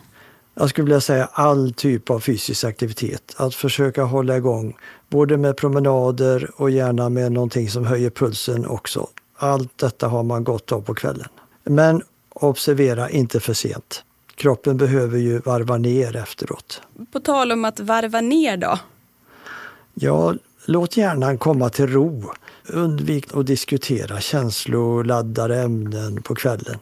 Jag 0.58 0.70
skulle 0.70 0.84
vilja 0.84 1.00
säga 1.00 1.28
all 1.32 1.72
typ 1.72 2.10
av 2.10 2.20
fysisk 2.20 2.64
aktivitet. 2.64 3.34
Att 3.36 3.54
försöka 3.54 4.02
hålla 4.02 4.36
igång, 4.36 4.76
både 5.08 5.36
med 5.36 5.56
promenader 5.56 6.50
och 6.56 6.70
gärna 6.70 7.08
med 7.08 7.32
någonting 7.32 7.70
som 7.70 7.86
höjer 7.86 8.10
pulsen 8.10 8.66
också. 8.66 9.06
Allt 9.36 9.78
detta 9.78 10.08
har 10.08 10.22
man 10.22 10.44
gott 10.44 10.72
av 10.72 10.80
på 10.80 10.94
kvällen. 10.94 11.28
Men 11.64 12.02
observera, 12.28 13.10
inte 13.10 13.40
för 13.40 13.52
sent. 13.52 14.04
Kroppen 14.34 14.76
behöver 14.76 15.18
ju 15.18 15.38
varva 15.38 15.76
ner 15.76 16.16
efteråt. 16.16 16.82
På 17.12 17.20
tal 17.20 17.52
om 17.52 17.64
att 17.64 17.80
varva 17.80 18.20
ner 18.20 18.56
då? 18.56 18.78
Ja, 19.94 20.34
låt 20.66 20.96
hjärnan 20.96 21.38
komma 21.38 21.68
till 21.68 21.86
ro. 21.86 22.32
Undvik 22.66 23.34
att 23.34 23.46
diskutera 23.46 24.20
känsloladdade 24.20 25.62
ämnen 25.62 26.22
på 26.22 26.34
kvällen. 26.34 26.78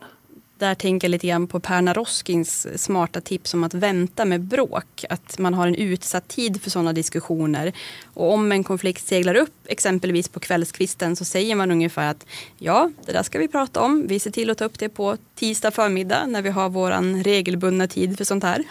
Där 0.59 0.75
tänker 0.75 1.07
jag 1.07 1.11
lite 1.11 1.27
grann 1.27 1.47
på 1.47 1.61
Perna 1.61 1.93
Roskins 1.93 2.83
smarta 2.83 3.21
tips 3.21 3.55
om 3.55 3.65
att 3.65 3.75
vänta 3.75 4.25
med 4.25 4.41
bråk. 4.41 5.05
Att 5.11 5.39
man 5.39 5.55
har 5.55 5.67
en 5.67 5.75
utsatt 5.75 6.29
tid 6.29 6.63
för 6.63 6.71
sådana 6.71 6.93
diskussioner. 6.93 7.73
Och 8.15 8.33
om 8.33 8.53
en 8.53 8.65
konflikt 8.65 9.07
seglar 9.07 9.35
upp, 9.35 9.55
exempelvis 9.67 10.29
på 10.29 10.41
kvällskvisten, 10.41 11.17
så 11.17 11.25
säger 11.25 11.57
man 11.57 11.71
ungefär 11.71 12.11
att 12.11 12.27
ja, 12.59 12.91
det 13.07 13.13
där 13.13 13.23
ska 13.23 13.39
vi 13.39 13.49
prata 13.49 13.81
om. 13.81 14.07
Vi 14.07 14.19
ser 14.19 14.31
till 14.31 14.51
att 14.51 14.59
ta 14.59 14.65
upp 14.65 14.79
det 14.79 14.89
på 14.89 15.17
tisdag 15.35 15.71
förmiddag 15.71 16.27
när 16.27 16.43
vi 16.43 16.51
har 16.51 16.69
vår 16.69 17.23
regelbundna 17.25 17.87
tid 17.87 18.19
för 18.19 18.25
sånt 18.25 18.45
här. 18.45 18.65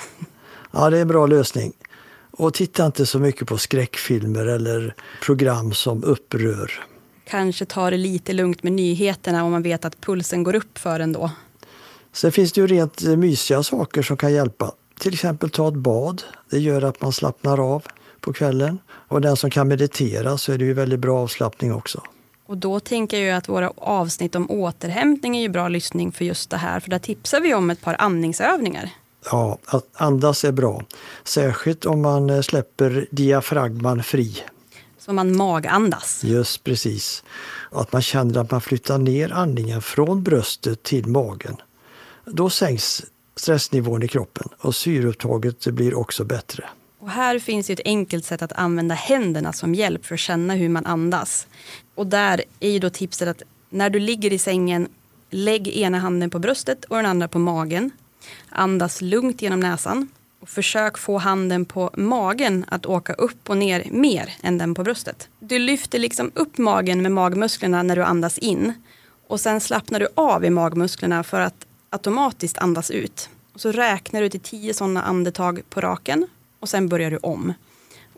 Ja, 0.71 0.89
det 0.89 0.97
är 0.97 1.01
en 1.01 1.07
bra 1.07 1.27
lösning. 1.27 1.73
Och 2.31 2.53
titta 2.53 2.85
inte 2.85 3.05
så 3.05 3.19
mycket 3.19 3.47
på 3.47 3.57
skräckfilmer 3.57 4.45
eller 4.45 4.95
program 5.21 5.73
som 5.73 6.03
upprör. 6.03 6.83
Kanske 7.25 7.65
ta 7.65 7.89
det 7.89 7.97
lite 7.97 8.33
lugnt 8.33 8.63
med 8.63 8.73
nyheterna 8.73 9.43
om 9.43 9.51
man 9.51 9.63
vet 9.63 9.85
att 9.85 10.01
pulsen 10.01 10.43
går 10.43 10.55
upp 10.55 10.77
för 10.77 10.99
en 10.99 11.13
då. 11.13 11.31
Sen 12.13 12.31
finns 12.31 12.51
det 12.51 12.61
ju 12.61 12.67
rent 12.67 13.01
mysiga 13.01 13.63
saker 13.63 14.01
som 14.01 14.17
kan 14.17 14.33
hjälpa. 14.33 14.71
Till 14.99 15.13
exempel 15.13 15.49
ta 15.49 15.67
ett 15.67 15.73
bad. 15.73 16.23
Det 16.49 16.59
gör 16.59 16.81
att 16.81 17.01
man 17.01 17.13
slappnar 17.13 17.73
av 17.75 17.83
på 18.19 18.33
kvällen. 18.33 18.79
Och 18.89 19.21
den 19.21 19.35
som 19.35 19.49
kan 19.49 19.67
meditera 19.67 20.37
så 20.37 20.51
är 20.51 20.57
det 20.57 20.65
ju 20.65 20.73
väldigt 20.73 20.99
bra 20.99 21.19
avslappning 21.19 21.73
också. 21.73 22.01
Och 22.45 22.57
då 22.57 22.79
tänker 22.79 23.17
jag 23.17 23.37
att 23.37 23.49
våra 23.49 23.71
avsnitt 23.77 24.35
om 24.35 24.51
återhämtning 24.51 25.37
är 25.37 25.41
ju 25.41 25.49
bra 25.49 25.67
lyssning 25.67 26.11
för 26.11 26.25
just 26.25 26.49
det 26.49 26.57
här. 26.57 26.79
För 26.79 26.89
där 26.89 26.99
tipsar 26.99 27.41
vi 27.41 27.53
om 27.53 27.69
ett 27.69 27.81
par 27.81 27.95
andningsövningar. 27.99 28.89
Ja, 29.31 29.57
att 29.65 29.85
andas 29.93 30.45
är 30.45 30.51
bra. 30.51 30.83
Särskilt 31.23 31.85
om 31.85 32.01
man 32.01 32.43
släpper 32.43 33.07
diafragman 33.11 34.03
fri. 34.03 34.43
Så 34.99 35.13
man 35.13 35.37
magandas. 35.37 36.23
Just 36.23 36.63
precis. 36.63 37.23
Att 37.71 37.93
man 37.93 38.01
känner 38.01 38.41
att 38.41 38.51
man 38.51 38.61
flyttar 38.61 38.97
ner 38.97 39.31
andningen 39.31 39.81
från 39.81 40.23
bröstet 40.23 40.83
till 40.83 41.07
magen. 41.07 41.57
Då 42.25 42.49
sänks 42.49 43.03
stressnivån 43.35 44.03
i 44.03 44.07
kroppen 44.07 44.47
och 44.57 44.75
syreupptaget 44.75 45.67
blir 45.67 45.95
också 45.95 46.23
bättre. 46.23 46.63
Och 46.99 47.09
här 47.09 47.39
finns 47.39 47.69
ett 47.69 47.79
enkelt 47.85 48.25
sätt 48.25 48.41
att 48.41 48.53
använda 48.53 48.95
händerna 48.95 49.53
som 49.53 49.75
hjälp 49.75 50.05
för 50.05 50.13
att 50.13 50.19
känna 50.19 50.55
hur 50.55 50.69
man 50.69 50.85
andas. 50.85 51.47
Och 51.95 52.07
där 52.07 52.43
är 52.59 52.69
ju 52.69 52.79
då 52.79 52.89
tipset 52.89 53.27
att 53.27 53.41
när 53.69 53.89
du 53.89 53.99
ligger 53.99 54.33
i 54.33 54.37
sängen, 54.37 54.87
lägg 55.29 55.67
ena 55.67 55.99
handen 55.99 56.29
på 56.29 56.39
bröstet 56.39 56.85
och 56.85 56.95
den 56.95 57.05
andra 57.05 57.27
på 57.27 57.39
magen. 57.39 57.91
Andas 58.49 59.01
lugnt 59.01 59.41
genom 59.41 59.59
näsan 59.59 60.07
och 60.39 60.49
försök 60.49 60.97
få 60.97 61.17
handen 61.17 61.65
på 61.65 61.89
magen 61.93 62.65
att 62.67 62.85
åka 62.85 63.13
upp 63.13 63.49
och 63.49 63.57
ner 63.57 63.87
mer 63.91 64.33
än 64.41 64.57
den 64.57 64.75
på 64.75 64.83
bröstet. 64.83 65.27
Du 65.39 65.59
lyfter 65.59 65.99
liksom 65.99 66.31
upp 66.35 66.57
magen 66.57 67.01
med 67.01 67.11
magmusklerna 67.11 67.83
när 67.83 67.95
du 67.95 68.03
andas 68.03 68.37
in 68.37 68.73
och 69.27 69.39
sen 69.39 69.61
slappnar 69.61 69.99
du 69.99 70.07
av 70.15 70.45
i 70.45 70.49
magmusklerna 70.49 71.23
för 71.23 71.41
att 71.41 71.65
automatiskt 71.93 72.57
andas 72.57 72.91
ut. 72.91 73.29
Och 73.53 73.61
så 73.61 73.71
räknar 73.71 74.21
du 74.21 74.29
till 74.29 74.39
tio 74.39 74.73
sådana 74.73 75.03
andetag 75.03 75.61
på 75.69 75.81
raken 75.81 76.27
och 76.59 76.69
sen 76.69 76.89
börjar 76.89 77.11
du 77.11 77.17
om. 77.17 77.53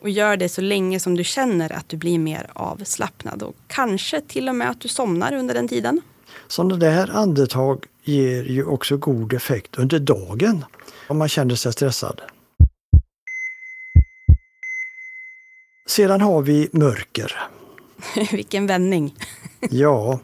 Och 0.02 0.10
gör 0.10 0.36
det 0.36 0.48
så 0.48 0.60
länge 0.60 1.00
som 1.00 1.16
du 1.16 1.24
känner 1.24 1.72
att 1.72 1.88
du 1.88 1.96
blir 1.96 2.18
mer 2.18 2.50
avslappnad 2.52 3.42
och 3.42 3.56
kanske 3.66 4.20
till 4.20 4.48
och 4.48 4.54
med 4.54 4.70
att 4.70 4.80
du 4.80 4.88
somnar 4.88 5.34
under 5.34 5.54
den 5.54 5.68
tiden. 5.68 6.00
Sådana 6.48 6.76
där 6.76 7.10
andetag 7.10 7.84
ger 8.02 8.44
ju 8.44 8.64
också 8.64 8.96
god 8.96 9.32
effekt 9.32 9.76
under 9.78 9.98
dagen 9.98 10.64
om 11.08 11.18
man 11.18 11.28
känner 11.28 11.54
sig 11.54 11.72
stressad. 11.72 12.20
Sedan 15.88 16.20
har 16.20 16.42
vi 16.42 16.68
mörker. 16.72 17.32
Vilken 18.32 18.66
vändning! 18.66 19.14
ja, 19.70 20.20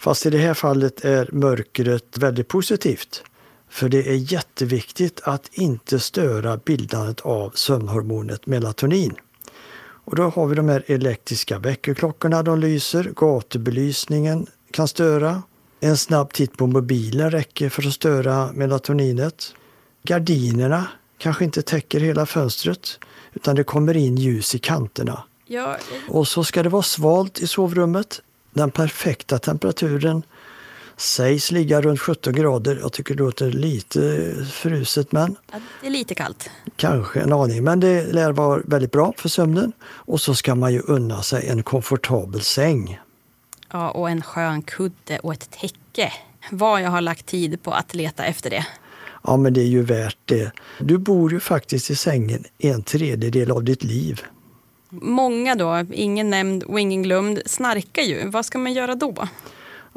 fast 0.00 0.26
i 0.26 0.30
det 0.30 0.38
här 0.38 0.54
fallet 0.54 1.04
är 1.04 1.28
mörkret 1.32 2.18
väldigt 2.18 2.48
positivt. 2.48 3.22
För 3.68 3.88
det 3.88 4.08
är 4.08 4.32
jätteviktigt 4.32 5.20
att 5.24 5.48
inte 5.52 6.00
störa 6.00 6.56
bildandet 6.56 7.20
av 7.20 7.50
sömnhormonet 7.50 8.46
melatonin. 8.46 9.14
Och 10.04 10.16
då 10.16 10.22
har 10.22 10.46
vi 10.46 10.54
de 10.54 10.68
här 10.68 10.84
elektriska 10.86 11.58
väckarklockorna, 11.58 12.42
de 12.42 12.60
lyser, 12.60 13.12
gatubelysningen 13.16 14.46
kan 14.70 14.88
störa. 14.88 15.42
En 15.80 15.96
snabb 15.96 16.32
titt 16.32 16.56
på 16.56 16.66
mobilen 16.66 17.30
räcker 17.30 17.68
för 17.68 17.86
att 17.86 17.94
störa 17.94 18.52
melatoninet. 18.52 19.54
Gardinerna 20.02 20.88
kanske 21.18 21.44
inte 21.44 21.62
täcker 21.62 22.00
hela 22.00 22.26
fönstret 22.26 22.98
utan 23.32 23.56
det 23.56 23.64
kommer 23.64 23.96
in 23.96 24.16
ljus 24.16 24.54
i 24.54 24.58
kanterna. 24.58 25.22
Ja, 25.46 25.76
Och 26.08 26.28
så 26.28 26.44
ska 26.44 26.62
det 26.62 26.68
vara 26.68 26.82
svalt 26.82 27.38
i 27.38 27.46
sovrummet. 27.46 28.20
Den 28.52 28.70
perfekta 28.70 29.38
temperaturen 29.38 30.22
sägs 30.96 31.50
ligga 31.50 31.80
runt 31.80 32.00
17 32.00 32.32
grader. 32.32 32.78
Jag 32.82 32.92
tycker 32.92 33.14
det 33.14 33.22
låter 33.22 33.50
lite 33.52 34.34
fruset 34.52 35.12
men 35.12 35.36
det 35.80 35.86
är 35.86 35.90
lite 35.90 36.14
kallt. 36.14 36.50
kanske 36.76 37.20
en 37.20 37.32
aning. 37.32 37.64
Men 37.64 37.80
det 37.80 38.12
lär 38.12 38.32
vara 38.32 38.62
väldigt 38.64 38.92
bra 38.92 39.12
för 39.16 39.28
sömnen. 39.28 39.72
Och 39.82 40.20
så 40.20 40.34
ska 40.34 40.54
man 40.54 40.72
ju 40.72 40.80
unna 40.80 41.22
sig 41.22 41.48
en 41.48 41.62
komfortabel 41.62 42.40
säng. 42.40 43.00
Ja, 43.72 43.90
och 43.90 44.10
en 44.10 44.22
skön 44.22 44.62
kudde 44.62 45.18
och 45.18 45.32
ett 45.32 45.50
täcke. 45.50 46.12
Vad 46.50 46.82
jag 46.82 46.90
har 46.90 47.00
lagt 47.00 47.26
tid 47.26 47.62
på 47.62 47.72
att 47.72 47.94
leta 47.94 48.24
efter 48.24 48.50
det. 48.50 48.66
Ja 49.24 49.36
men 49.36 49.52
det 49.54 49.60
är 49.60 49.66
ju 49.66 49.82
värt 49.82 50.18
det. 50.24 50.52
Du 50.78 50.98
bor 50.98 51.32
ju 51.32 51.40
faktiskt 51.40 51.90
i 51.90 51.96
sängen 51.96 52.44
en 52.58 52.82
tredjedel 52.82 53.50
av 53.50 53.64
ditt 53.64 53.84
liv. 53.84 54.22
Många 54.90 55.54
då, 55.54 55.84
ingen 55.92 56.30
nämnd 56.30 56.62
och 56.62 56.80
ingen 56.80 57.02
glömd, 57.02 57.42
snarkar 57.46 58.02
ju. 58.02 58.28
Vad 58.28 58.44
ska 58.44 58.58
man 58.58 58.72
göra 58.72 58.94
då? 58.94 59.14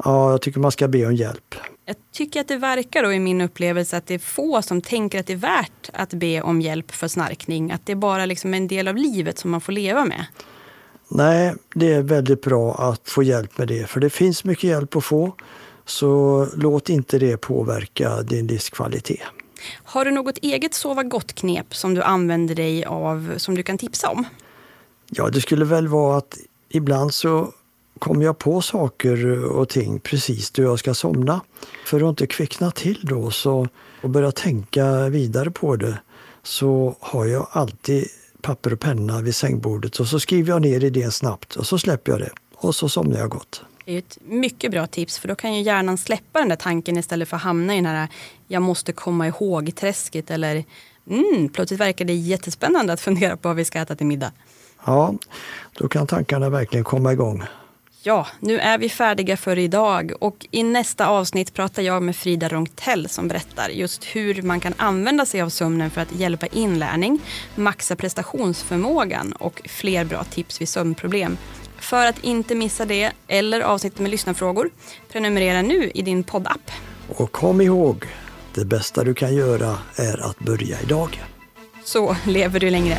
Ja, 0.04 0.30
jag 0.30 0.42
tycker 0.42 0.60
man 0.60 0.72
ska 0.72 0.88
be 0.88 1.06
om 1.06 1.14
hjälp. 1.14 1.54
Jag 1.86 1.96
tycker 2.12 2.40
att 2.40 2.48
det 2.48 2.56
verkar 2.56 3.02
då 3.02 3.12
i 3.12 3.18
min 3.18 3.40
upplevelse 3.40 3.96
att 3.96 4.06
det 4.06 4.14
är 4.14 4.18
få 4.18 4.62
som 4.62 4.80
tänker 4.80 5.20
att 5.20 5.26
det 5.26 5.32
är 5.32 5.36
värt 5.36 5.90
att 5.92 6.12
be 6.12 6.42
om 6.42 6.60
hjälp 6.60 6.90
för 6.90 7.08
snarkning. 7.08 7.72
Att 7.72 7.86
det 7.86 7.92
är 7.92 7.96
bara 7.96 8.26
liksom 8.26 8.54
en 8.54 8.68
del 8.68 8.88
av 8.88 8.96
livet 8.96 9.38
som 9.38 9.50
man 9.50 9.60
får 9.60 9.72
leva 9.72 10.04
med. 10.04 10.26
Nej, 11.08 11.54
det 11.74 11.92
är 11.92 12.02
väldigt 12.02 12.42
bra 12.42 12.74
att 12.74 13.08
få 13.08 13.22
hjälp 13.22 13.58
med 13.58 13.68
det, 13.68 13.86
för 13.90 14.00
det 14.00 14.10
finns 14.10 14.44
mycket 14.44 14.64
hjälp 14.64 14.96
att 14.96 15.04
få. 15.04 15.34
Så 15.84 16.46
låt 16.56 16.88
inte 16.88 17.18
det 17.18 17.36
påverka 17.36 18.22
din 18.22 18.46
livskvalitet. 18.46 19.22
Har 19.84 20.04
du 20.04 20.10
något 20.10 20.38
eget 20.38 20.74
sova 20.74 21.02
gott-knep 21.02 21.74
som 21.74 21.94
du 21.94 22.02
använder 22.02 22.54
dig 22.54 22.84
av 22.84 23.34
som 23.36 23.54
du 23.54 23.62
kan 23.62 23.78
tipsa 23.78 24.10
om? 24.10 24.24
Ja, 25.10 25.30
det 25.30 25.40
skulle 25.40 25.64
väl 25.64 25.88
vara 25.88 26.18
att 26.18 26.38
ibland 26.68 27.14
så 27.14 27.52
kommer 27.98 28.24
jag 28.24 28.38
på 28.38 28.60
saker 28.60 29.44
och 29.44 29.68
ting 29.68 30.00
precis 30.00 30.50
då 30.50 30.62
jag 30.62 30.78
ska 30.78 30.94
somna. 30.94 31.40
För 31.86 31.96
att 32.00 32.08
inte 32.08 32.26
kvickna 32.26 32.70
till 32.70 33.00
då 33.02 33.30
så, 33.30 33.68
och 34.02 34.10
börja 34.10 34.32
tänka 34.32 35.08
vidare 35.08 35.50
på 35.50 35.76
det 35.76 35.98
så 36.42 36.96
har 37.00 37.24
jag 37.26 37.46
alltid 37.50 38.08
papper 38.42 38.72
och 38.72 38.80
penna 38.80 39.20
vid 39.20 39.34
sängbordet 39.34 40.00
och 40.00 40.08
så 40.08 40.20
skriver 40.20 40.52
jag 40.52 40.62
ner 40.62 40.84
idén 40.84 41.12
snabbt 41.12 41.56
och 41.56 41.66
så 41.66 41.78
släpper 41.78 42.12
jag 42.12 42.20
det 42.20 42.30
och 42.54 42.74
så 42.74 42.88
somnar 42.88 43.18
jag 43.18 43.30
gott. 43.30 43.62
Det 43.84 43.94
är 43.94 43.98
ett 43.98 44.18
mycket 44.26 44.70
bra 44.70 44.86
tips 44.86 45.18
för 45.18 45.28
då 45.28 45.34
kan 45.34 45.54
ju 45.54 45.62
hjärnan 45.62 45.98
släppa 45.98 46.38
den 46.38 46.48
där 46.48 46.56
tanken 46.56 46.96
istället 46.96 47.28
för 47.28 47.36
att 47.36 47.42
hamna 47.42 47.72
i 47.72 47.76
den 47.76 47.86
här 47.86 48.08
jag 48.48 48.62
måste 48.62 48.92
komma 48.92 49.26
ihåg 49.26 49.74
träsket 49.74 50.30
eller 50.30 50.64
mm, 51.10 51.48
plötsligt 51.48 51.80
verkar 51.80 52.04
det 52.04 52.14
jättespännande 52.14 52.92
att 52.92 53.00
fundera 53.08 53.36
på 53.36 53.48
vad 53.48 53.56
vi 53.56 53.64
ska 53.64 53.78
äta 53.78 53.96
till 53.96 54.06
middag. 54.06 54.32
Ja, 54.84 55.14
då 55.78 55.88
kan 55.88 56.06
tankarna 56.06 56.50
verkligen 56.50 56.84
komma 56.84 57.12
igång. 57.12 57.44
Ja, 58.06 58.26
nu 58.40 58.58
är 58.58 58.78
vi 58.78 58.88
färdiga 58.88 59.36
för 59.36 59.58
idag 59.58 60.12
och 60.20 60.46
i 60.50 60.62
nästa 60.62 61.06
avsnitt 61.06 61.54
pratar 61.54 61.82
jag 61.82 62.02
med 62.02 62.16
Frida 62.16 62.48
Ronktell 62.48 63.08
som 63.08 63.28
berättar 63.28 63.68
just 63.68 64.04
hur 64.04 64.42
man 64.42 64.60
kan 64.60 64.74
använda 64.76 65.26
sig 65.26 65.42
av 65.42 65.48
sömnen 65.48 65.90
för 65.90 66.00
att 66.00 66.12
hjälpa 66.12 66.46
inlärning, 66.46 67.20
maxa 67.54 67.96
prestationsförmågan 67.96 69.32
och 69.32 69.62
fler 69.64 70.04
bra 70.04 70.24
tips 70.24 70.60
vid 70.60 70.68
sömnproblem. 70.68 71.36
För 71.78 72.06
att 72.06 72.24
inte 72.24 72.54
missa 72.54 72.84
det 72.84 73.12
eller 73.28 73.60
avsnittet 73.60 73.98
med 73.98 74.10
lyssnarfrågor, 74.10 74.70
prenumerera 75.12 75.62
nu 75.62 75.90
i 75.94 76.02
din 76.02 76.24
poddapp. 76.24 76.70
Och 77.16 77.32
kom 77.32 77.60
ihåg, 77.60 78.06
det 78.54 78.64
bästa 78.64 79.04
du 79.04 79.14
kan 79.14 79.34
göra 79.34 79.78
är 79.96 80.30
att 80.30 80.38
börja 80.38 80.80
idag. 80.80 81.22
Så 81.84 82.16
lever 82.26 82.60
du 82.60 82.70
längre. 82.70 82.98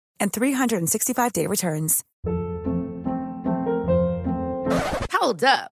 and 0.21 0.31
365-day 0.31 1.47
returns. 1.47 2.05
Hold 5.11 5.43
up. 5.43 5.71